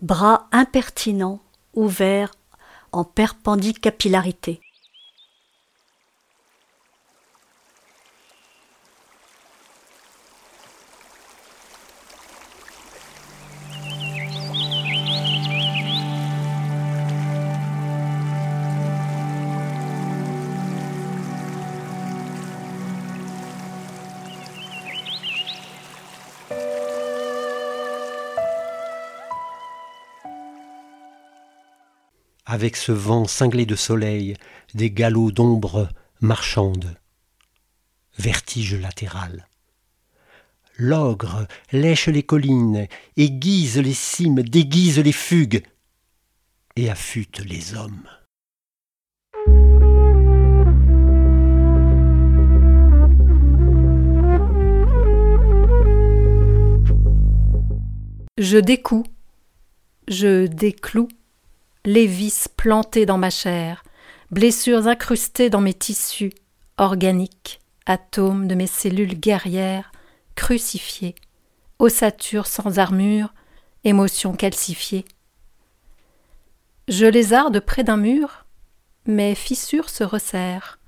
Bras 0.03 0.47
impertinents 0.51 1.41
ouverts 1.73 2.36
en 2.91 3.03
perpendicapillarité. 3.03 4.62
Avec 32.49 32.77
ce 32.77 32.91
vent 32.91 33.25
cinglé 33.25 33.67
de 33.67 33.75
soleil, 33.75 34.33
des 34.73 34.89
galops 34.89 35.31
d'ombre 35.31 35.88
marchandes. 36.19 36.97
Vertige 38.17 38.73
latéral. 38.73 39.47
L'ogre 40.75 41.47
lèche 41.71 42.07
les 42.07 42.23
collines, 42.23 42.88
aiguise 43.17 43.77
les 43.77 43.93
cimes, 43.93 44.41
déguise 44.41 44.97
les 44.97 45.12
fugues, 45.12 45.62
et 46.75 46.89
affûte 46.89 47.39
les 47.45 47.75
hommes. 47.75 48.09
Je 58.39 58.57
découds, 58.57 59.05
je 60.07 60.47
décloue, 60.47 61.09
les 61.85 62.07
vis 62.07 62.47
plantées 62.55 63.05
dans 63.05 63.17
ma 63.17 63.29
chair, 63.29 63.83
blessures 64.31 64.87
incrustées 64.87 65.49
dans 65.49 65.61
mes 65.61 65.73
tissus, 65.73 66.33
organiques, 66.77 67.59
atomes 67.85 68.47
de 68.47 68.55
mes 68.55 68.67
cellules 68.67 69.19
guerrières, 69.19 69.91
crucifiées, 70.35 71.15
ossature 71.79 72.47
sans 72.47 72.79
armure, 72.79 73.33
émotions 73.83 74.33
calcifiées. 74.33 75.05
Je 76.87 77.05
lézarde 77.05 77.59
près 77.59 77.83
d'un 77.83 77.97
mur, 77.97 78.45
mes 79.05 79.35
fissures 79.35 79.89
se 79.89 80.03
resserrent, 80.03 80.79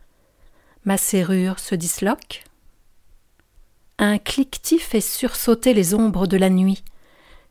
ma 0.83 0.97
serrure 0.97 1.59
se 1.59 1.75
disloque. 1.75 2.43
Un 3.97 4.17
cliquetis 4.17 4.79
fait 4.79 5.01
sursauter 5.01 5.73
les 5.73 5.93
ombres 5.93 6.27
de 6.27 6.37
la 6.37 6.49
nuit, 6.49 6.83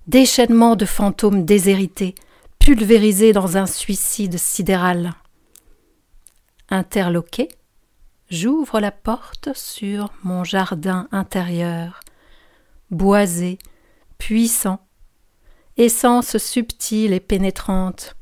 déchaînement 0.06 0.74
de 0.74 0.84
fantômes 0.84 1.44
déshérités, 1.44 2.14
pulvérisés 2.60 3.32
dans 3.32 3.56
un 3.56 3.66
suicide 3.66 4.38
sidéral. 4.38 5.14
Interloqué, 6.68 7.48
j'ouvre 8.30 8.78
la 8.78 8.92
porte 8.92 9.48
sur 9.54 10.12
mon 10.22 10.44
jardin 10.44 11.08
intérieur, 11.10 12.00
boisé, 12.90 13.58
puissant, 14.18 14.86
essence 15.76 16.36
subtile 16.36 17.12
et 17.12 17.20
pénétrante. 17.20 18.14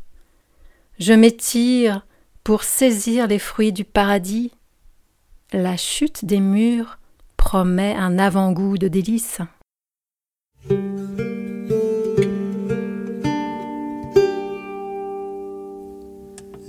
Je 0.99 1.13
m'étire 1.13 2.07
pour 2.43 2.63
saisir 2.63 3.27
les 3.27 3.39
fruits 3.39 3.73
du 3.73 3.85
paradis. 3.85 4.53
La 5.53 5.77
chute 5.77 6.25
des 6.25 6.41
murs 6.41 6.99
promet 7.37 7.95
un 7.95 8.19
avant-goût 8.19 8.79
de 8.79 8.89
délices. 8.89 9.41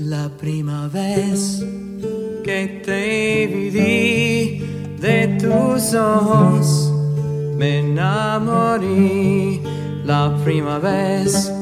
La 0.09 0.27
prima 0.27 0.89
vez 0.91 1.63
que 2.43 2.81
te 2.83 3.45
vi 3.45 4.57
de 4.99 5.37
tus 5.39 5.93
ojos. 5.93 6.91
Me 7.55 7.81
enamoré 7.81 9.61
la 10.03 10.35
prima 10.43 10.79
vez 10.79 11.53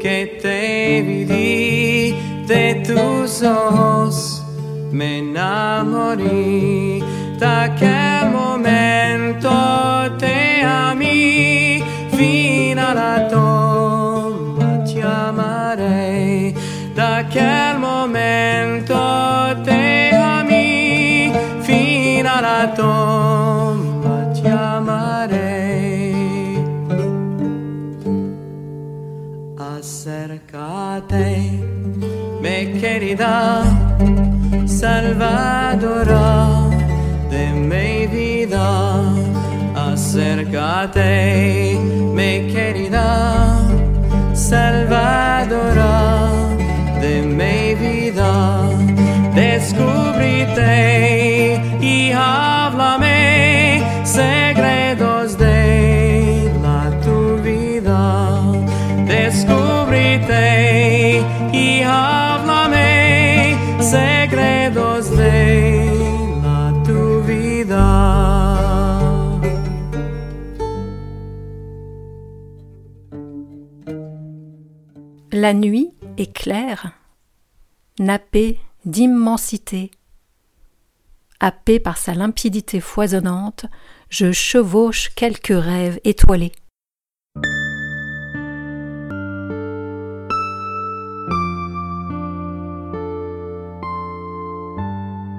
que 0.00 0.40
te 0.42 1.02
vi 1.02 2.16
de 2.48 2.82
tus 2.84 3.44
ojos. 3.44 4.42
Me 4.90 5.18
enamoré 5.18 7.00
de 7.38 7.46
aquel 7.46 8.30
momento 8.32 9.50
te 10.18 10.64
amé 10.64 11.80
fin 12.10 12.76
a 12.76 12.92
la 12.92 13.28
da 17.12 17.24
quel 17.26 17.78
momento 17.78 18.94
te 19.64 20.10
ami 20.14 21.30
fino 21.60 22.28
alla 22.38 22.72
tomba 22.74 24.30
ti 24.32 24.48
amarei. 24.48 26.14
Acercate 29.76 31.26
me 32.40 32.58
querida 32.80 33.62
salvadora 34.64 36.30
de 37.28 37.44
mi 37.70 38.06
vida. 38.06 38.68
Acércate 39.74 41.76
me 42.16 42.46
querida 42.52 43.08
salvadora 44.32 46.51
Descúbrete 49.62 51.60
y 51.80 52.10
háblame 52.10 53.80
secretos 54.04 55.38
de 55.38 56.52
la 56.60 56.90
tu 57.00 57.36
vida. 57.40 58.42
Descúbrete 59.06 60.42
y 61.52 61.82
háblame 61.82 63.56
secretos 63.78 65.16
de 65.16 65.86
la 66.42 66.72
tu 66.84 67.22
vida. 67.22 67.86
La 75.30 75.54
nuit 75.54 75.94
est 76.16 76.32
claire, 76.32 76.94
nappée 78.00 78.58
d'immensité. 78.84 79.90
Happé 81.40 81.80
par 81.80 81.98
sa 81.98 82.14
limpidité 82.14 82.80
foisonnante, 82.80 83.66
je 84.08 84.32
chevauche 84.32 85.10
quelques 85.14 85.48
rêves 85.48 86.00
étoilés. 86.04 86.52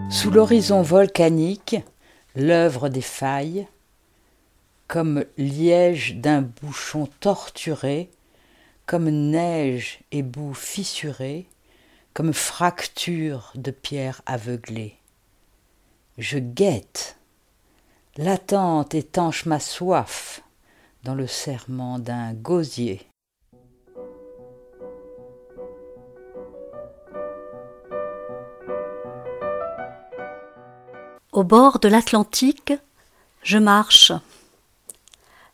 Sous 0.09 0.29
l'horizon 0.29 0.81
volcanique, 0.81 1.75
l'œuvre 2.35 2.89
des 2.89 3.01
failles, 3.01 3.67
comme 4.87 5.25
liège 5.37 6.15
d'un 6.17 6.41
bouchon 6.41 7.07
torturé, 7.19 8.09
comme 8.85 9.09
neige 9.09 9.99
et 10.11 10.21
boue 10.21 10.53
fissurée, 10.53 11.47
comme 12.13 12.33
fracture 12.33 13.51
de 13.55 13.71
pierre 13.71 14.21
aveuglée. 14.25 14.97
Je 16.17 16.37
guette, 16.37 17.17
l'attente 18.17 18.93
étanche 18.93 19.45
ma 19.45 19.59
soif 19.59 20.41
dans 21.03 21.15
le 21.15 21.27
serment 21.27 21.99
d'un 21.99 22.33
gosier. 22.33 23.07
Au 31.31 31.43
bord 31.43 31.79
de 31.79 31.87
l'Atlantique, 31.87 32.73
je 33.41 33.57
marche. 33.57 34.11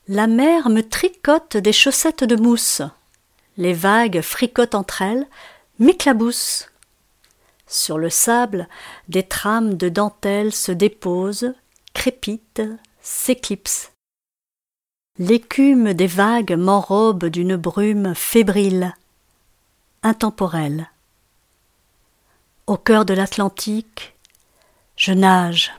La 0.09 0.27
mer 0.27 0.69
me 0.69 0.81
tricote 0.81 1.55
des 1.55 1.71
chaussettes 1.71 2.25
de 2.25 2.35
mousse. 2.35 2.81
Les 3.55 3.73
vagues 3.73 4.19
fricotent 4.19 4.75
entre 4.75 5.01
elles, 5.01 5.25
m'éclaboussent. 5.79 6.69
Sur 7.67 7.97
le 7.97 8.09
sable, 8.09 8.67
des 9.07 9.23
trames 9.23 9.75
de 9.75 9.89
dentelle 9.89 10.53
se 10.53 10.71
déposent, 10.71 11.53
crépitent, 11.93 12.63
s'éclipsent. 13.01 13.91
L'écume 15.17 15.93
des 15.93 16.07
vagues 16.07 16.53
m'enrobe 16.53 17.25
d'une 17.25 17.57
brume 17.57 18.15
fébrile, 18.15 18.95
intemporelle. 20.01 20.89
Au 22.67 22.77
cœur 22.77 23.03
de 23.03 23.13
l'Atlantique, 23.13 24.15
je 24.95 25.11
nage. 25.11 25.73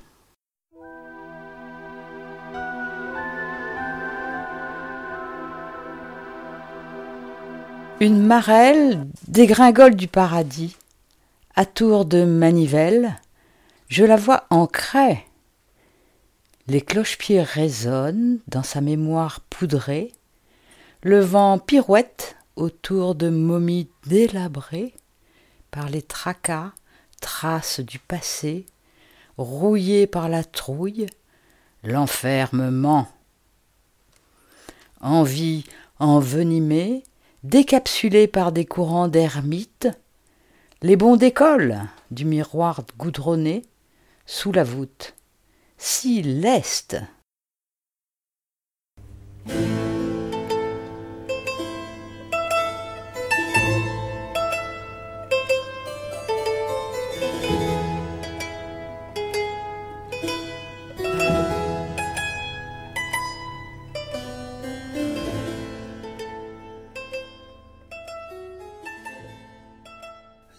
Une 8.02 8.22
marelle 8.22 9.06
dégringole 9.28 9.94
du 9.94 10.08
paradis, 10.08 10.74
à 11.54 11.66
tour 11.66 12.06
de 12.06 12.24
manivelle, 12.24 13.20
je 13.88 14.06
la 14.06 14.16
vois 14.16 14.46
en 14.48 14.66
craie. 14.66 15.26
Les 16.66 16.80
cloche-pieds 16.80 17.42
résonnent 17.42 18.38
dans 18.48 18.62
sa 18.62 18.80
mémoire 18.80 19.40
poudrée, 19.40 20.12
le 21.02 21.20
vent 21.20 21.58
pirouette 21.58 22.36
autour 22.56 23.14
de 23.14 23.28
momies 23.28 23.90
délabrées 24.06 24.94
par 25.70 25.90
les 25.90 26.00
tracas, 26.00 26.72
traces 27.20 27.80
du 27.80 27.98
passé, 27.98 28.64
rouillées 29.36 30.06
par 30.06 30.30
la 30.30 30.42
trouille, 30.42 31.04
l'enfer 31.84 32.48
me 32.54 32.70
ment. 32.70 33.08
Envie 35.02 35.66
envenimée, 35.98 37.04
décapsulée 37.42 38.26
par 38.26 38.52
des 38.52 38.64
courants 38.64 39.08
d'ermites, 39.08 39.88
les 40.82 40.96
bons 40.96 41.16
d'école 41.16 41.80
du 42.10 42.24
miroir 42.24 42.82
goudronné 42.98 43.62
sous 44.26 44.52
la 44.52 44.64
voûte, 44.64 45.14
si 45.78 46.22
leste. 46.22 46.98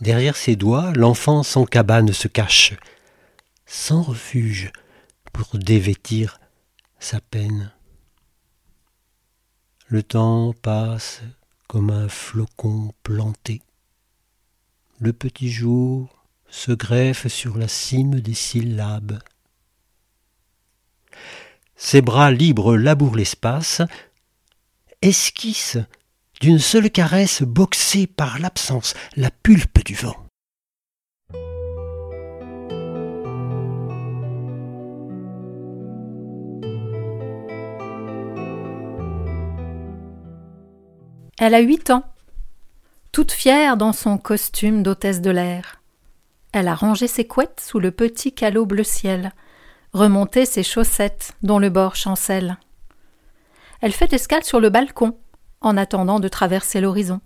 Derrière 0.01 0.35
ses 0.35 0.55
doigts, 0.55 0.91
l'enfant 0.93 1.43
sans 1.43 1.65
cabane 1.65 2.11
se 2.11 2.27
cache, 2.27 2.73
sans 3.67 4.01
refuge 4.01 4.71
pour 5.31 5.59
dévêtir 5.59 6.39
sa 6.99 7.21
peine. 7.21 7.71
Le 9.87 10.01
temps 10.01 10.53
passe 10.53 11.21
comme 11.67 11.91
un 11.91 12.09
flocon 12.09 12.93
planté. 13.03 13.61
le 14.99 15.13
petit 15.13 15.49
jour 15.49 16.25
se 16.47 16.71
greffe 16.71 17.27
sur 17.27 17.57
la 17.57 17.67
cime 17.67 18.19
des 18.19 18.35
syllabes. 18.35 19.19
Ses 21.75 22.01
bras 22.01 22.29
libres 22.29 22.77
labourent 22.77 23.15
l'espace, 23.15 23.81
esquisse 25.01 25.77
d'une 26.41 26.59
seule 26.59 26.89
caresse 26.89 27.43
boxée 27.43 28.07
par 28.07 28.39
l'absence, 28.39 28.95
la 29.15 29.29
pulpe 29.29 29.85
du 29.85 29.93
vent. 29.93 30.17
Elle 41.39 41.55
a 41.55 41.59
huit 41.59 41.89
ans, 41.89 42.03
toute 43.11 43.31
fière 43.31 43.77
dans 43.77 43.93
son 43.93 44.17
costume 44.17 44.83
d'hôtesse 44.83 45.21
de 45.21 45.31
l'air. 45.31 45.81
Elle 46.53 46.67
a 46.67 46.75
rangé 46.75 47.07
ses 47.07 47.25
couettes 47.25 47.63
sous 47.63 47.79
le 47.79 47.91
petit 47.91 48.33
calot 48.33 48.65
bleu 48.65 48.83
ciel, 48.83 49.31
remonté 49.93 50.45
ses 50.45 50.63
chaussettes 50.63 51.33
dont 51.43 51.59
le 51.59 51.69
bord 51.69 51.95
chancelle. 51.95 52.57
Elle 53.81 53.91
fait 53.91 54.13
escale 54.13 54.43
sur 54.43 54.59
le 54.59 54.69
balcon, 54.69 55.17
en 55.61 55.77
attendant 55.77 56.19
de 56.19 56.27
traverser 56.27 56.81
l'horizon, 56.81 57.21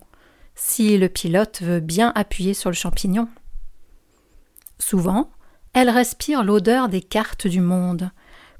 si 0.54 0.96
le 0.98 1.08
pilote 1.08 1.60
veut 1.62 1.80
bien 1.80 2.12
appuyer 2.14 2.54
sur 2.54 2.70
le 2.70 2.76
champignon. 2.76 3.28
Souvent, 4.78 5.30
elle 5.72 5.90
respire 5.90 6.44
l'odeur 6.44 6.88
des 6.88 7.02
cartes 7.02 7.46
du 7.46 7.60
monde, 7.60 8.10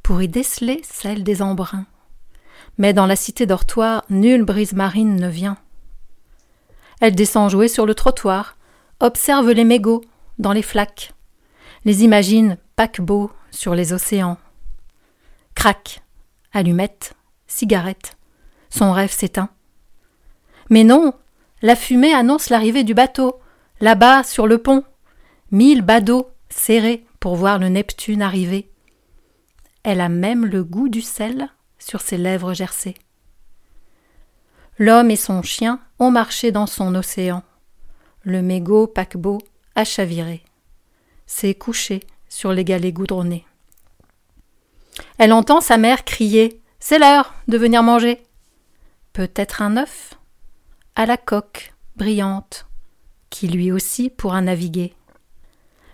pour 0.03 0.23
y 0.23 0.29
déceler 0.29 0.81
celle 0.85 1.25
des 1.25 1.43
embruns. 1.43 1.87
Mais 2.79 2.93
dans 2.93 3.07
la 3.07 3.17
cité 3.17 3.47
dortoir, 3.47 4.05
nulle 4.09 4.45
brise 4.45 4.73
marine 4.73 5.17
ne 5.17 5.29
vient. 5.29 5.57
Elle 7.01 7.15
descend 7.15 7.51
jouer 7.51 7.69
sur 7.69 7.87
le 7.87 7.95
trottoir, 7.95 8.57
observe 9.01 9.51
les 9.51 9.65
mégots 9.65 10.05
dans 10.39 10.53
les 10.53 10.63
flaques, 10.63 11.13
les 11.85 12.05
imagine 12.05 12.57
paquebots 12.77 13.31
sur 13.51 13.75
les 13.75 13.93
océans. 13.93 14.39
Crac, 15.55 16.03
allumette, 16.53 17.15
cigarette, 17.47 18.17
son 18.71 18.93
rêve 18.93 19.13
s'éteint. 19.13 19.51
Mais 20.71 20.85
non, 20.85 21.13
la 21.63 21.77
fumée 21.77 22.13
annonce 22.13 22.51
l'arrivée 22.51 22.85
du 22.85 22.95
bateau, 22.95 23.41
là-bas 23.81 24.23
sur 24.23 24.47
le 24.47 24.59
pont. 24.59 24.85
Mille 25.51 25.83
badauds 25.83 26.29
serrés 26.49 27.05
pour 27.21 27.37
voir 27.37 27.59
le 27.59 27.69
Neptune 27.69 28.23
arriver. 28.23 28.71
Elle 29.83 30.01
a 30.01 30.09
même 30.09 30.45
le 30.45 30.65
goût 30.65 30.89
du 30.89 31.01
sel 31.01 31.49
sur 31.79 32.01
ses 32.01 32.17
lèvres 32.17 32.55
gercées. 32.55 32.97
L'homme 34.79 35.11
et 35.11 35.17
son 35.17 35.43
chien 35.43 35.81
ont 35.99 36.11
marché 36.11 36.53
dans 36.53 36.67
son 36.67 36.95
océan. 36.95 37.43
Le 38.23 38.43
mégot 38.43 38.87
paquebot 38.87 39.39
a 39.75 39.85
chaviré. 39.85 40.43
S'est 41.27 41.55
couché 41.55 42.01
sur 42.29 42.53
les 42.53 42.65
galets 42.65 42.93
goudronnés. 42.93 43.47
Elle 45.19 45.33
entend 45.33 45.61
sa 45.61 45.77
mère 45.77 46.05
crier 46.05 46.61
C'est 46.79 46.99
l'heure 46.99 47.35
de 47.49 47.57
venir 47.57 47.83
manger. 47.83 48.23
Peut-être 49.13 49.63
un 49.63 49.77
œuf? 49.77 50.15
À 50.97 51.07
la 51.07 51.17
coque 51.17 51.75
brillante, 51.97 52.67
qui 53.31 53.47
lui 53.49 53.71
aussi 53.71 54.11
pourra 54.11 54.41
naviguer. 54.41 54.95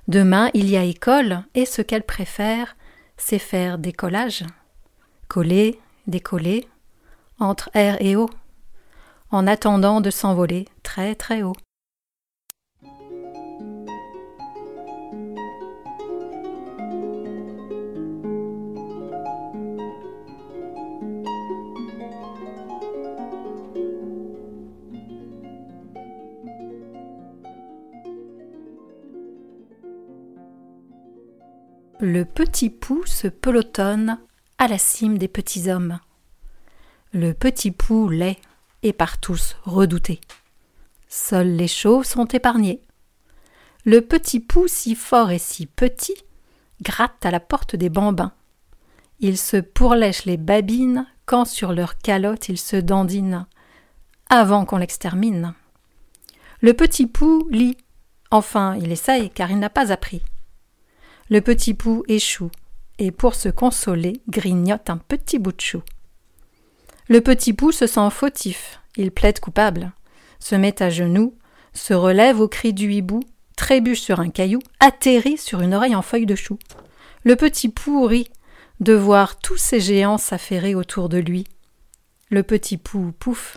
Demain 0.08 0.50
il 0.54 0.70
y 0.70 0.76
a 0.76 0.84
école, 0.84 1.44
et 1.54 1.66
ce 1.66 1.82
qu'elle 1.82 2.04
préfère, 2.04 2.76
c'est 3.16 3.38
faire 3.38 3.78
décollage 3.78 4.44
coller, 5.28 5.80
décoller, 6.06 6.68
entre 7.38 7.70
air 7.72 7.96
et 8.00 8.16
eau, 8.16 8.28
en 9.30 9.46
attendant 9.46 10.02
de 10.02 10.10
s'envoler 10.10 10.68
très 10.82 11.14
très 11.14 11.42
haut. 11.42 11.56
Le 32.04 32.24
petit 32.24 32.68
pou 32.68 33.06
se 33.06 33.28
pelotonne 33.28 34.18
à 34.58 34.66
la 34.66 34.76
cime 34.76 35.18
des 35.18 35.28
petits 35.28 35.70
hommes. 35.70 36.00
Le 37.12 37.32
petit 37.32 37.70
pou 37.70 38.08
l'est 38.08 38.38
et 38.82 38.92
par 38.92 39.18
tous 39.18 39.54
redouté. 39.62 40.20
Seuls 41.06 41.54
les 41.54 41.68
chauves 41.68 42.04
sont 42.04 42.24
épargnés. 42.24 42.80
Le 43.84 44.00
petit 44.00 44.40
pou 44.40 44.66
si 44.66 44.96
fort 44.96 45.30
et 45.30 45.38
si 45.38 45.66
petit 45.66 46.16
gratte 46.80 47.24
à 47.24 47.30
la 47.30 47.38
porte 47.38 47.76
des 47.76 47.88
bambins. 47.88 48.32
Ils 49.20 49.38
se 49.38 49.58
pourlèchent 49.58 50.24
les 50.24 50.38
babines 50.38 51.06
quand 51.24 51.44
sur 51.44 51.72
leur 51.72 51.98
calotte 51.98 52.48
ils 52.48 52.58
se 52.58 52.74
dandinent, 52.74 53.46
avant 54.28 54.64
qu'on 54.64 54.78
l'extermine. 54.78 55.54
Le 56.62 56.74
petit 56.74 57.06
pou 57.06 57.46
lit. 57.52 57.76
Enfin, 58.32 58.74
il 58.74 58.90
essaye 58.90 59.30
car 59.30 59.52
il 59.52 59.60
n'a 59.60 59.70
pas 59.70 59.92
appris. 59.92 60.20
Le 61.32 61.40
petit 61.40 61.72
pou 61.72 62.04
échoue 62.08 62.50
et 62.98 63.10
pour 63.10 63.34
se 63.34 63.48
consoler 63.48 64.20
grignote 64.28 64.90
un 64.90 64.98
petit 64.98 65.38
bout 65.38 65.52
de 65.52 65.62
chou. 65.62 65.82
Le 67.08 67.22
petit 67.22 67.54
pou 67.54 67.72
se 67.72 67.86
sent 67.86 68.10
fautif, 68.10 68.82
il 68.98 69.10
plaide 69.10 69.40
coupable, 69.40 69.92
se 70.40 70.54
met 70.56 70.82
à 70.82 70.90
genoux, 70.90 71.34
se 71.72 71.94
relève 71.94 72.38
au 72.38 72.48
cri 72.48 72.74
du 72.74 72.92
hibou, 72.92 73.20
trébuche 73.56 74.02
sur 74.02 74.20
un 74.20 74.28
caillou, 74.28 74.58
atterrit 74.78 75.38
sur 75.38 75.62
une 75.62 75.72
oreille 75.72 75.96
en 75.96 76.02
feuille 76.02 76.26
de 76.26 76.34
chou. 76.34 76.58
Le 77.24 77.34
petit 77.34 77.70
pou 77.70 78.04
rit 78.04 78.28
de 78.80 78.92
voir 78.92 79.38
tous 79.38 79.56
ces 79.56 79.80
géants 79.80 80.18
s'affairer 80.18 80.74
autour 80.74 81.08
de 81.08 81.16
lui. 81.16 81.44
Le 82.28 82.42
petit 82.42 82.76
pou 82.76 83.10
pouf. 83.18 83.56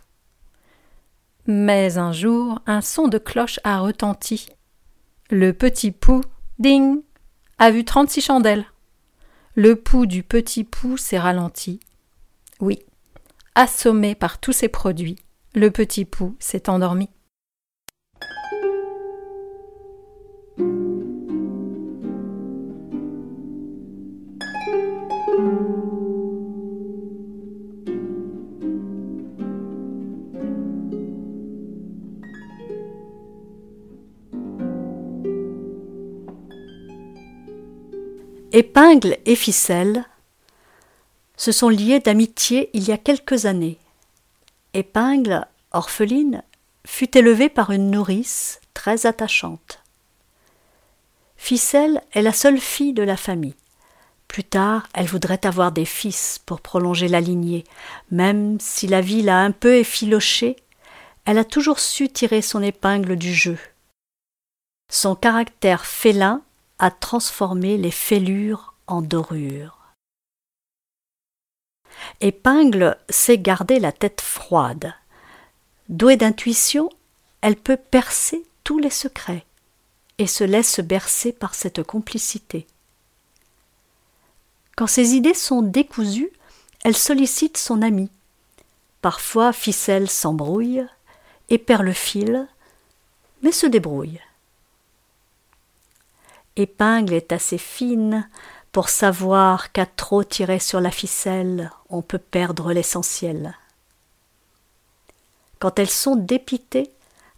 Mais 1.45 1.97
un 1.97 2.13
jour, 2.13 2.61
un 2.67 2.79
son 2.79 3.09
de 3.09 3.17
cloche 3.17 3.59
a 3.65 3.81
retenti. 3.81 4.47
Le 5.29 5.51
petit 5.51 5.91
pou, 5.91 6.21
ding, 6.57 7.01
a 7.57 7.71
vu 7.71 7.85
trente-six 7.85 8.21
chandelles. 8.21 8.65
Le 9.55 9.75
pouls 9.75 10.05
du 10.05 10.23
petit 10.23 10.63
pou 10.63 10.97
s'est 10.97 11.19
ralenti. 11.19 11.79
Oui, 12.59 12.79
assommé 13.55 14.15
par 14.15 14.39
tous 14.39 14.51
ces 14.51 14.67
produits, 14.67 15.17
le 15.53 15.71
petit 15.71 16.05
pou 16.05 16.35
s'est 16.39 16.69
endormi. 16.69 17.09
Épingle 38.56 39.18
et 39.26 39.36
Ficelle 39.36 40.06
se 41.36 41.51
sont 41.51 41.68
liés 41.68 41.99
d'amitié 41.99 42.70
il 42.72 42.88
y 42.88 42.93
a 42.93 42.97
quelques 42.97 43.45
années. 43.45 43.78
Épingle, 44.74 45.45
orpheline, 45.74 46.41
fut 46.88 47.18
élevée 47.18 47.49
par 47.49 47.72
une 47.72 47.91
nourrice 47.91 48.62
très 48.74 49.06
attachante. 49.06 49.84
Ficelle 51.36 52.01
est 52.14 52.22
la 52.22 52.32
seule 52.32 52.62
fille 52.62 52.93
de 52.93 53.03
la 53.03 53.18
famille. 53.18 53.58
Plus 54.30 54.45
tard, 54.45 54.88
elle 54.93 55.08
voudrait 55.08 55.45
avoir 55.45 55.74
des 55.74 55.84
fils 55.84 56.39
pour 56.45 56.62
prolonger 56.62 57.10
la 57.10 57.20
lignée. 57.20 57.66
Même 58.10 58.58
si 58.62 58.88
la 58.88 59.01
vie 59.01 59.22
l'a 59.22 59.41
un 59.41 59.51
peu 59.51 59.76
effilochée, 59.76 60.56
elle 61.26 61.39
a 61.39 61.43
toujours 61.43 61.82
su 61.82 62.08
tirer 62.08 62.41
son 62.41 62.64
épingle 62.64 63.18
du 63.18 63.34
jeu. 63.34 63.58
Son 64.89 65.14
caractère 65.14 65.86
félin 65.86 66.41
a 66.80 66.91
transformé 66.91 67.78
les 67.78 67.91
fêlures 67.91 68.73
en 68.88 69.01
dorures. 69.01 69.80
Épingle 72.21 72.97
sait 73.09 73.38
garder 73.38 73.80
la 73.80 73.91
tête 73.91 74.21
froide. 74.21 74.93
Douée 75.89 76.17
d'intuition, 76.17 76.89
elle 77.41 77.55
peut 77.55 77.78
percer 77.78 78.45
tous 78.63 78.80
les 78.80 78.89
secrets 78.89 79.45
et 80.17 80.28
se 80.28 80.43
laisse 80.43 80.80
bercer 80.80 81.32
par 81.32 81.55
cette 81.55 81.84
complicité. 81.84 82.67
Quand 84.76 84.88
ses 84.88 85.13
idées 85.15 85.34
sont 85.34 85.61
décousues, 85.61 86.32
elle 86.84 86.95
sollicite 86.95 87.57
son 87.57 87.82
ami. 87.82 88.09
Parfois 89.01 89.53
ficelle 89.53 90.09
s'embrouille 90.09 90.86
et 91.49 91.57
perd 91.57 91.84
le 91.84 91.93
fil, 91.93 92.47
mais 93.41 93.51
se 93.51 93.67
débrouille. 93.67 94.19
Épingle 96.58 97.14
est 97.14 97.32
assez 97.32 97.58
fine 97.58 98.30
pour 98.72 98.89
savoir 98.89 99.72
qu'à 99.72 99.86
trop 99.86 100.24
tirer 100.24 100.60
sur 100.60 100.82
la 100.82 100.91
ficelle, 100.91 101.72
on 101.89 102.01
peut 102.01 102.20
perdre 102.20 102.74
l'essentiel. 102.74 103.56
Quand 105.60 105.80
elles 105.80 105.89
sont 105.89 106.16
dépitées, 106.16 106.91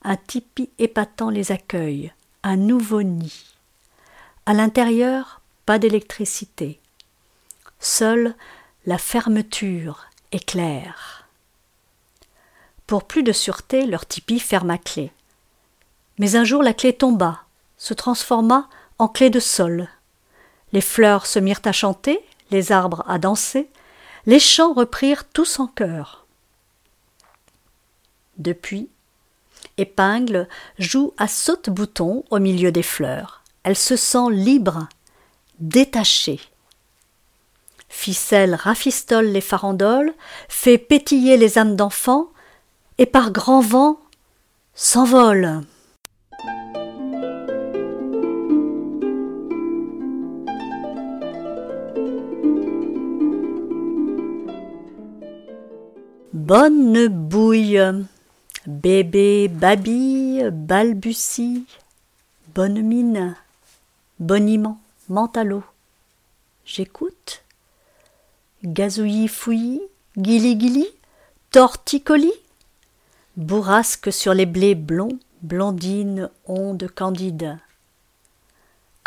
un 0.04 0.18
tipi 0.18 0.70
épatant 0.80 1.30
les 1.30 1.52
accueille, 1.52 2.14
un 2.44 2.58
nouveau 2.58 3.04
nid. 3.04 3.46
À 4.46 4.54
l'intérieur, 4.54 5.42
pas 5.66 5.80
d'électricité. 5.80 6.80
Seule 7.80 8.36
la 8.86 8.98
fermeture 8.98 10.06
éclaire. 10.32 11.28
Pour 12.88 13.04
plus 13.04 13.24
de 13.24 13.34
sûreté, 13.34 13.86
leur 13.86 14.06
tipi 14.06 14.40
ferme 14.40 14.72
à 14.72 14.78
clé. 14.78 15.12
Mais 16.20 16.36
un 16.36 16.46
jour 16.46 16.64
la 16.64 16.74
clé 16.74 16.94
tomba, 16.94 17.44
se 17.78 17.94
transforma 17.94 18.70
en 19.00 19.08
clé 19.08 19.30
de 19.30 19.40
sol. 19.40 19.88
Les 20.74 20.82
fleurs 20.82 21.26
se 21.26 21.40
mirent 21.40 21.62
à 21.66 21.72
chanter, 21.72 22.20
les 22.52 22.72
arbres 22.72 23.04
à 23.08 23.20
danser, 23.20 23.70
les 24.26 24.40
chants 24.40 24.74
reprirent 24.74 25.26
tous 25.26 25.60
en 25.60 25.68
chœur. 25.68 26.26
Depuis, 28.38 28.90
Épingle 29.78 30.48
joue 30.80 31.14
à 31.18 31.28
saute-bouton 31.28 32.24
au 32.30 32.40
milieu 32.40 32.72
des 32.72 32.84
fleurs. 32.84 33.44
Elle 33.64 33.76
se 33.76 33.96
sent 33.96 34.30
libre, 34.32 34.88
détachée. 35.60 36.40
Ficelle 37.90 38.56
rafistole 38.56 39.28
les 39.28 39.42
farandoles, 39.42 40.14
fait 40.50 40.78
pétiller 40.78 41.38
les 41.38 41.58
âmes 41.58 41.76
d'enfants, 41.76 42.30
et 42.98 43.06
par 43.06 43.32
grand 43.32 43.62
vent 43.62 44.00
s'envole. 44.74 45.64
Bonne 56.34 57.08
bouille, 57.08 57.80
bébé 58.66 59.48
babille, 59.48 60.50
balbutie, 60.52 61.66
bonne 62.54 62.82
mine, 62.82 63.38
boniment, 64.20 64.78
mentalo. 65.08 65.64
J'écoute. 66.66 67.44
Gazouillis 68.66 69.30
fouillis, 69.30 69.82
guili 70.18 70.58
guili, 70.58 70.88
torticolis. 71.52 72.34
Bourrasque 73.38 74.12
sur 74.12 74.34
les 74.34 74.46
blés 74.46 74.76
blonds, 74.76 75.20
blondine, 75.42 76.30
onde 76.46 76.90
candide. 76.94 77.58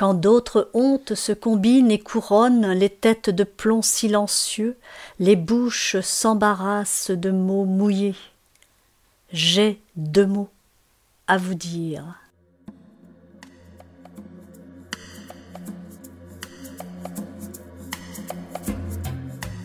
Quand 0.00 0.14
d'autres 0.14 0.70
hontes 0.72 1.14
se 1.14 1.32
combinent 1.32 1.90
et 1.90 1.98
couronnent 1.98 2.72
les 2.72 2.88
têtes 2.88 3.28
de 3.28 3.44
plomb 3.44 3.82
silencieux, 3.82 4.78
les 5.18 5.36
bouches 5.36 6.00
s'embarrassent 6.00 7.10
de 7.10 7.30
mots 7.30 7.66
mouillés. 7.66 8.14
J'ai 9.30 9.78
deux 9.96 10.24
mots 10.24 10.48
à 11.26 11.36
vous 11.36 11.52
dire. 11.52 12.18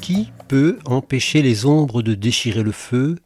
Qui 0.02 0.34
peut 0.50 0.80
empêcher 0.84 1.44
les 1.44 1.66
ombres 1.66 2.02
de 2.02 2.14
déchirer 2.14 2.64
le 2.64 2.74
feu, 2.74 3.20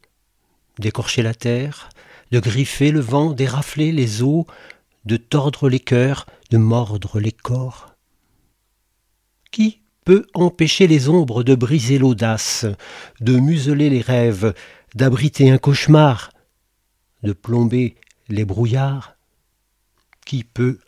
d'écorcher 0.78 1.24
la 1.24 1.34
terre, 1.34 1.88
de 2.30 2.38
griffer 2.38 2.92
le 2.92 3.00
vent, 3.00 3.32
d'érafler 3.32 3.90
les 3.90 4.22
eaux, 4.22 4.46
de 5.04 5.16
tordre 5.16 5.68
les 5.68 5.80
cœurs, 5.80 6.26
de 6.50 6.58
mordre 6.58 7.20
les 7.20 7.32
corps. 7.32 7.94
Qui 9.50 9.80
peut 10.04 10.26
empêcher 10.34 10.86
les 10.86 11.08
ombres 11.08 11.42
de 11.42 11.54
briser 11.54 11.98
l'audace, 11.98 12.66
de 13.20 13.38
museler 13.38 13.90
les 13.90 14.00
rêves, 14.00 14.54
d'abriter 14.94 15.50
un 15.50 15.58
cauchemar, 15.58 16.30
de 17.22 17.32
plomber 17.32 17.96
les 18.28 18.44
brouillards? 18.44 19.16
Qui 20.26 20.44
peut 20.44 20.78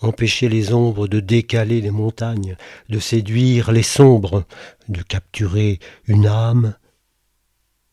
empêcher 0.00 0.48
les 0.48 0.72
ombres 0.72 1.06
de 1.06 1.20
décaler 1.20 1.80
les 1.80 1.90
montagnes, 1.90 2.56
de 2.88 2.98
séduire 2.98 3.70
les 3.70 3.82
sombres, 3.82 4.44
de 4.88 5.02
capturer 5.02 5.78
une 6.06 6.26
âme, 6.26 6.74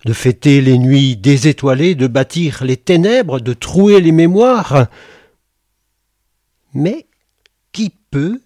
de 0.06 0.14
fêter 0.14 0.62
les 0.62 0.78
nuits 0.78 1.18
désétoilées, 1.18 1.96
de 1.96 2.08
bâtir 2.08 2.64
les 2.64 2.78
ténèbres, 2.78 3.40
de 3.40 3.54
trouer 3.54 4.00
les 4.00 4.12
mémoires? 4.14 4.88
Mais 6.74 7.08
qui 7.72 7.90
peut 8.12 8.42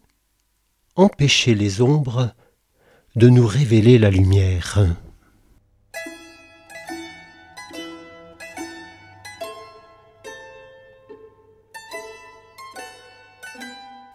empêcher 0.96 1.56
les 1.56 1.82
ombres 1.82 2.34
de 3.16 3.30
nous 3.30 3.46
révéler 3.46 3.98
la 3.98 4.10
lumière? 4.10 4.80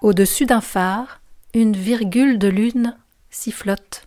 Au-dessus 0.02 0.46
d'un 0.46 0.60
phare, 0.60 1.20
une 1.52 1.72
virgule 1.72 2.38
de 2.38 2.46
lune 2.46 2.96
sifflote. 3.30 4.06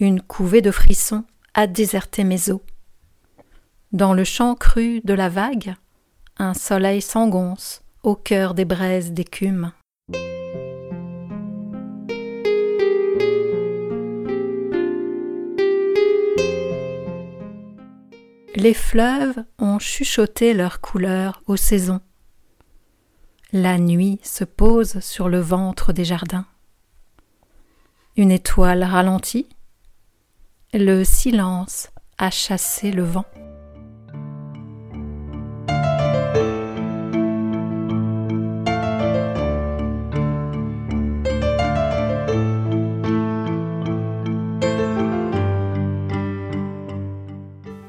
Une 0.00 0.20
couvée 0.20 0.62
de 0.62 0.70
frissons 0.70 1.24
a 1.54 1.66
déserté 1.66 2.24
mes 2.24 2.50
eaux. 2.50 2.62
Dans 3.92 4.14
le 4.14 4.24
champ 4.24 4.54
cru 4.54 5.00
de 5.04 5.14
la 5.14 5.28
vague, 5.28 5.76
un 6.38 6.54
soleil 6.54 7.02
s'engonce 7.02 7.82
au 8.08 8.16
cœur 8.16 8.54
des 8.54 8.64
braises 8.64 9.12
d'écume. 9.12 9.70
Les 18.56 18.72
fleuves 18.72 19.44
ont 19.58 19.78
chuchoté 19.78 20.54
leurs 20.54 20.80
couleurs 20.80 21.42
aux 21.46 21.58
saisons. 21.58 22.00
La 23.52 23.76
nuit 23.76 24.18
se 24.22 24.44
pose 24.44 25.00
sur 25.00 25.28
le 25.28 25.40
ventre 25.40 25.92
des 25.92 26.06
jardins. 26.06 26.46
Une 28.16 28.30
étoile 28.30 28.84
ralentit. 28.84 29.50
Le 30.72 31.04
silence 31.04 31.90
a 32.16 32.30
chassé 32.30 32.90
le 32.90 33.02
vent. 33.02 33.26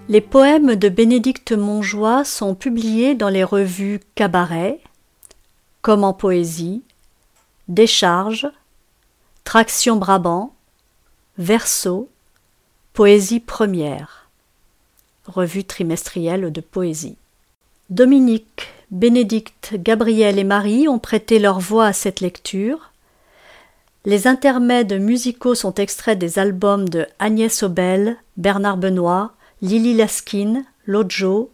Les 0.10 0.22
poèmes 0.22 0.74
de 0.74 0.89
Bénédicte 0.89 1.51
Montjoie 1.51 2.24
sont 2.24 2.55
publiés 2.55 3.14
dans 3.14 3.30
les 3.30 3.43
revues 3.43 3.99
Cabaret, 4.16 4.80
Comme 5.84 6.03
en 6.03 6.14
poésie, 6.14 6.82
Décharge, 7.68 8.47
Traction 9.43 9.97
Brabant, 9.97 10.55
Verso, 11.38 12.10
Poésie 12.93 13.39
première, 13.39 14.32
revue 15.28 15.64
trimestrielle 15.64 16.51
de 16.51 16.62
poésie. 16.62 17.18
Dominique, 17.91 18.68
Bénédicte, 18.89 19.76
Gabriel 19.76 20.39
et 20.39 20.43
Marie 20.43 20.88
ont 20.88 20.97
prêté 20.97 21.38
leur 21.38 21.60
voix 21.60 21.86
à 21.86 21.93
cette 21.93 22.20
lecture. 22.20 22.93
Les 24.05 24.26
intermèdes 24.26 24.99
musicaux 24.99 25.53
sont 25.53 25.76
extraits 25.76 26.18
des 26.18 26.39
albums 26.39 26.89
de 26.89 27.05
Agnès 27.20 27.62
Obel, 27.62 28.18
Bernard 28.38 28.78
Benoît, 28.78 29.34
Lily 29.62 29.93
Laskin, 29.93 30.64
Lojo, 30.86 31.51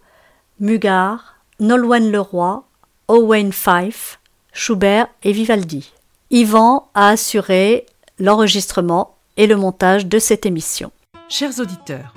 Mugard, 0.59 1.35
Nolwenn 1.59 2.11
Leroy, 2.11 2.63
Owen 3.07 3.51
Fife, 3.51 4.19
Schubert 4.53 5.07
et 5.23 5.31
Vivaldi. 5.31 5.91
Yvan 6.29 6.89
a 6.93 7.09
assuré 7.09 7.85
l'enregistrement 8.19 9.15
et 9.37 9.47
le 9.47 9.55
montage 9.55 10.05
de 10.05 10.19
cette 10.19 10.45
émission. 10.45 10.91
Chers 11.29 11.59
auditeurs, 11.59 12.13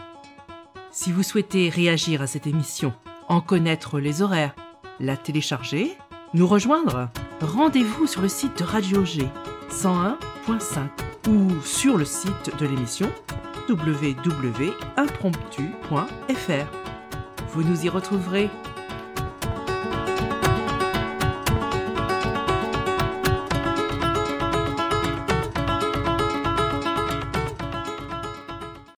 si 0.90 1.12
vous 1.12 1.22
souhaitez 1.22 1.68
réagir 1.68 2.22
à 2.22 2.26
cette 2.26 2.46
émission, 2.46 2.92
en 3.28 3.40
connaître 3.40 3.98
les 3.98 4.22
horaires, 4.22 4.54
la 5.00 5.16
télécharger, 5.16 5.96
nous 6.34 6.46
rejoindre, 6.46 7.08
rendez-vous 7.40 8.06
sur 8.06 8.20
le 8.20 8.28
site 8.28 8.58
de 8.58 8.64
Radio 8.64 9.04
G 9.04 9.26
101.5 9.70 11.07
ou 11.26 11.60
sur 11.62 11.96
le 11.96 12.04
site 12.04 12.52
de 12.58 12.66
l'émission 12.66 13.10
www.impromptu.fr. 13.68 16.66
Vous 17.52 17.62
nous 17.62 17.84
y 17.84 17.88
retrouverez 17.88 18.50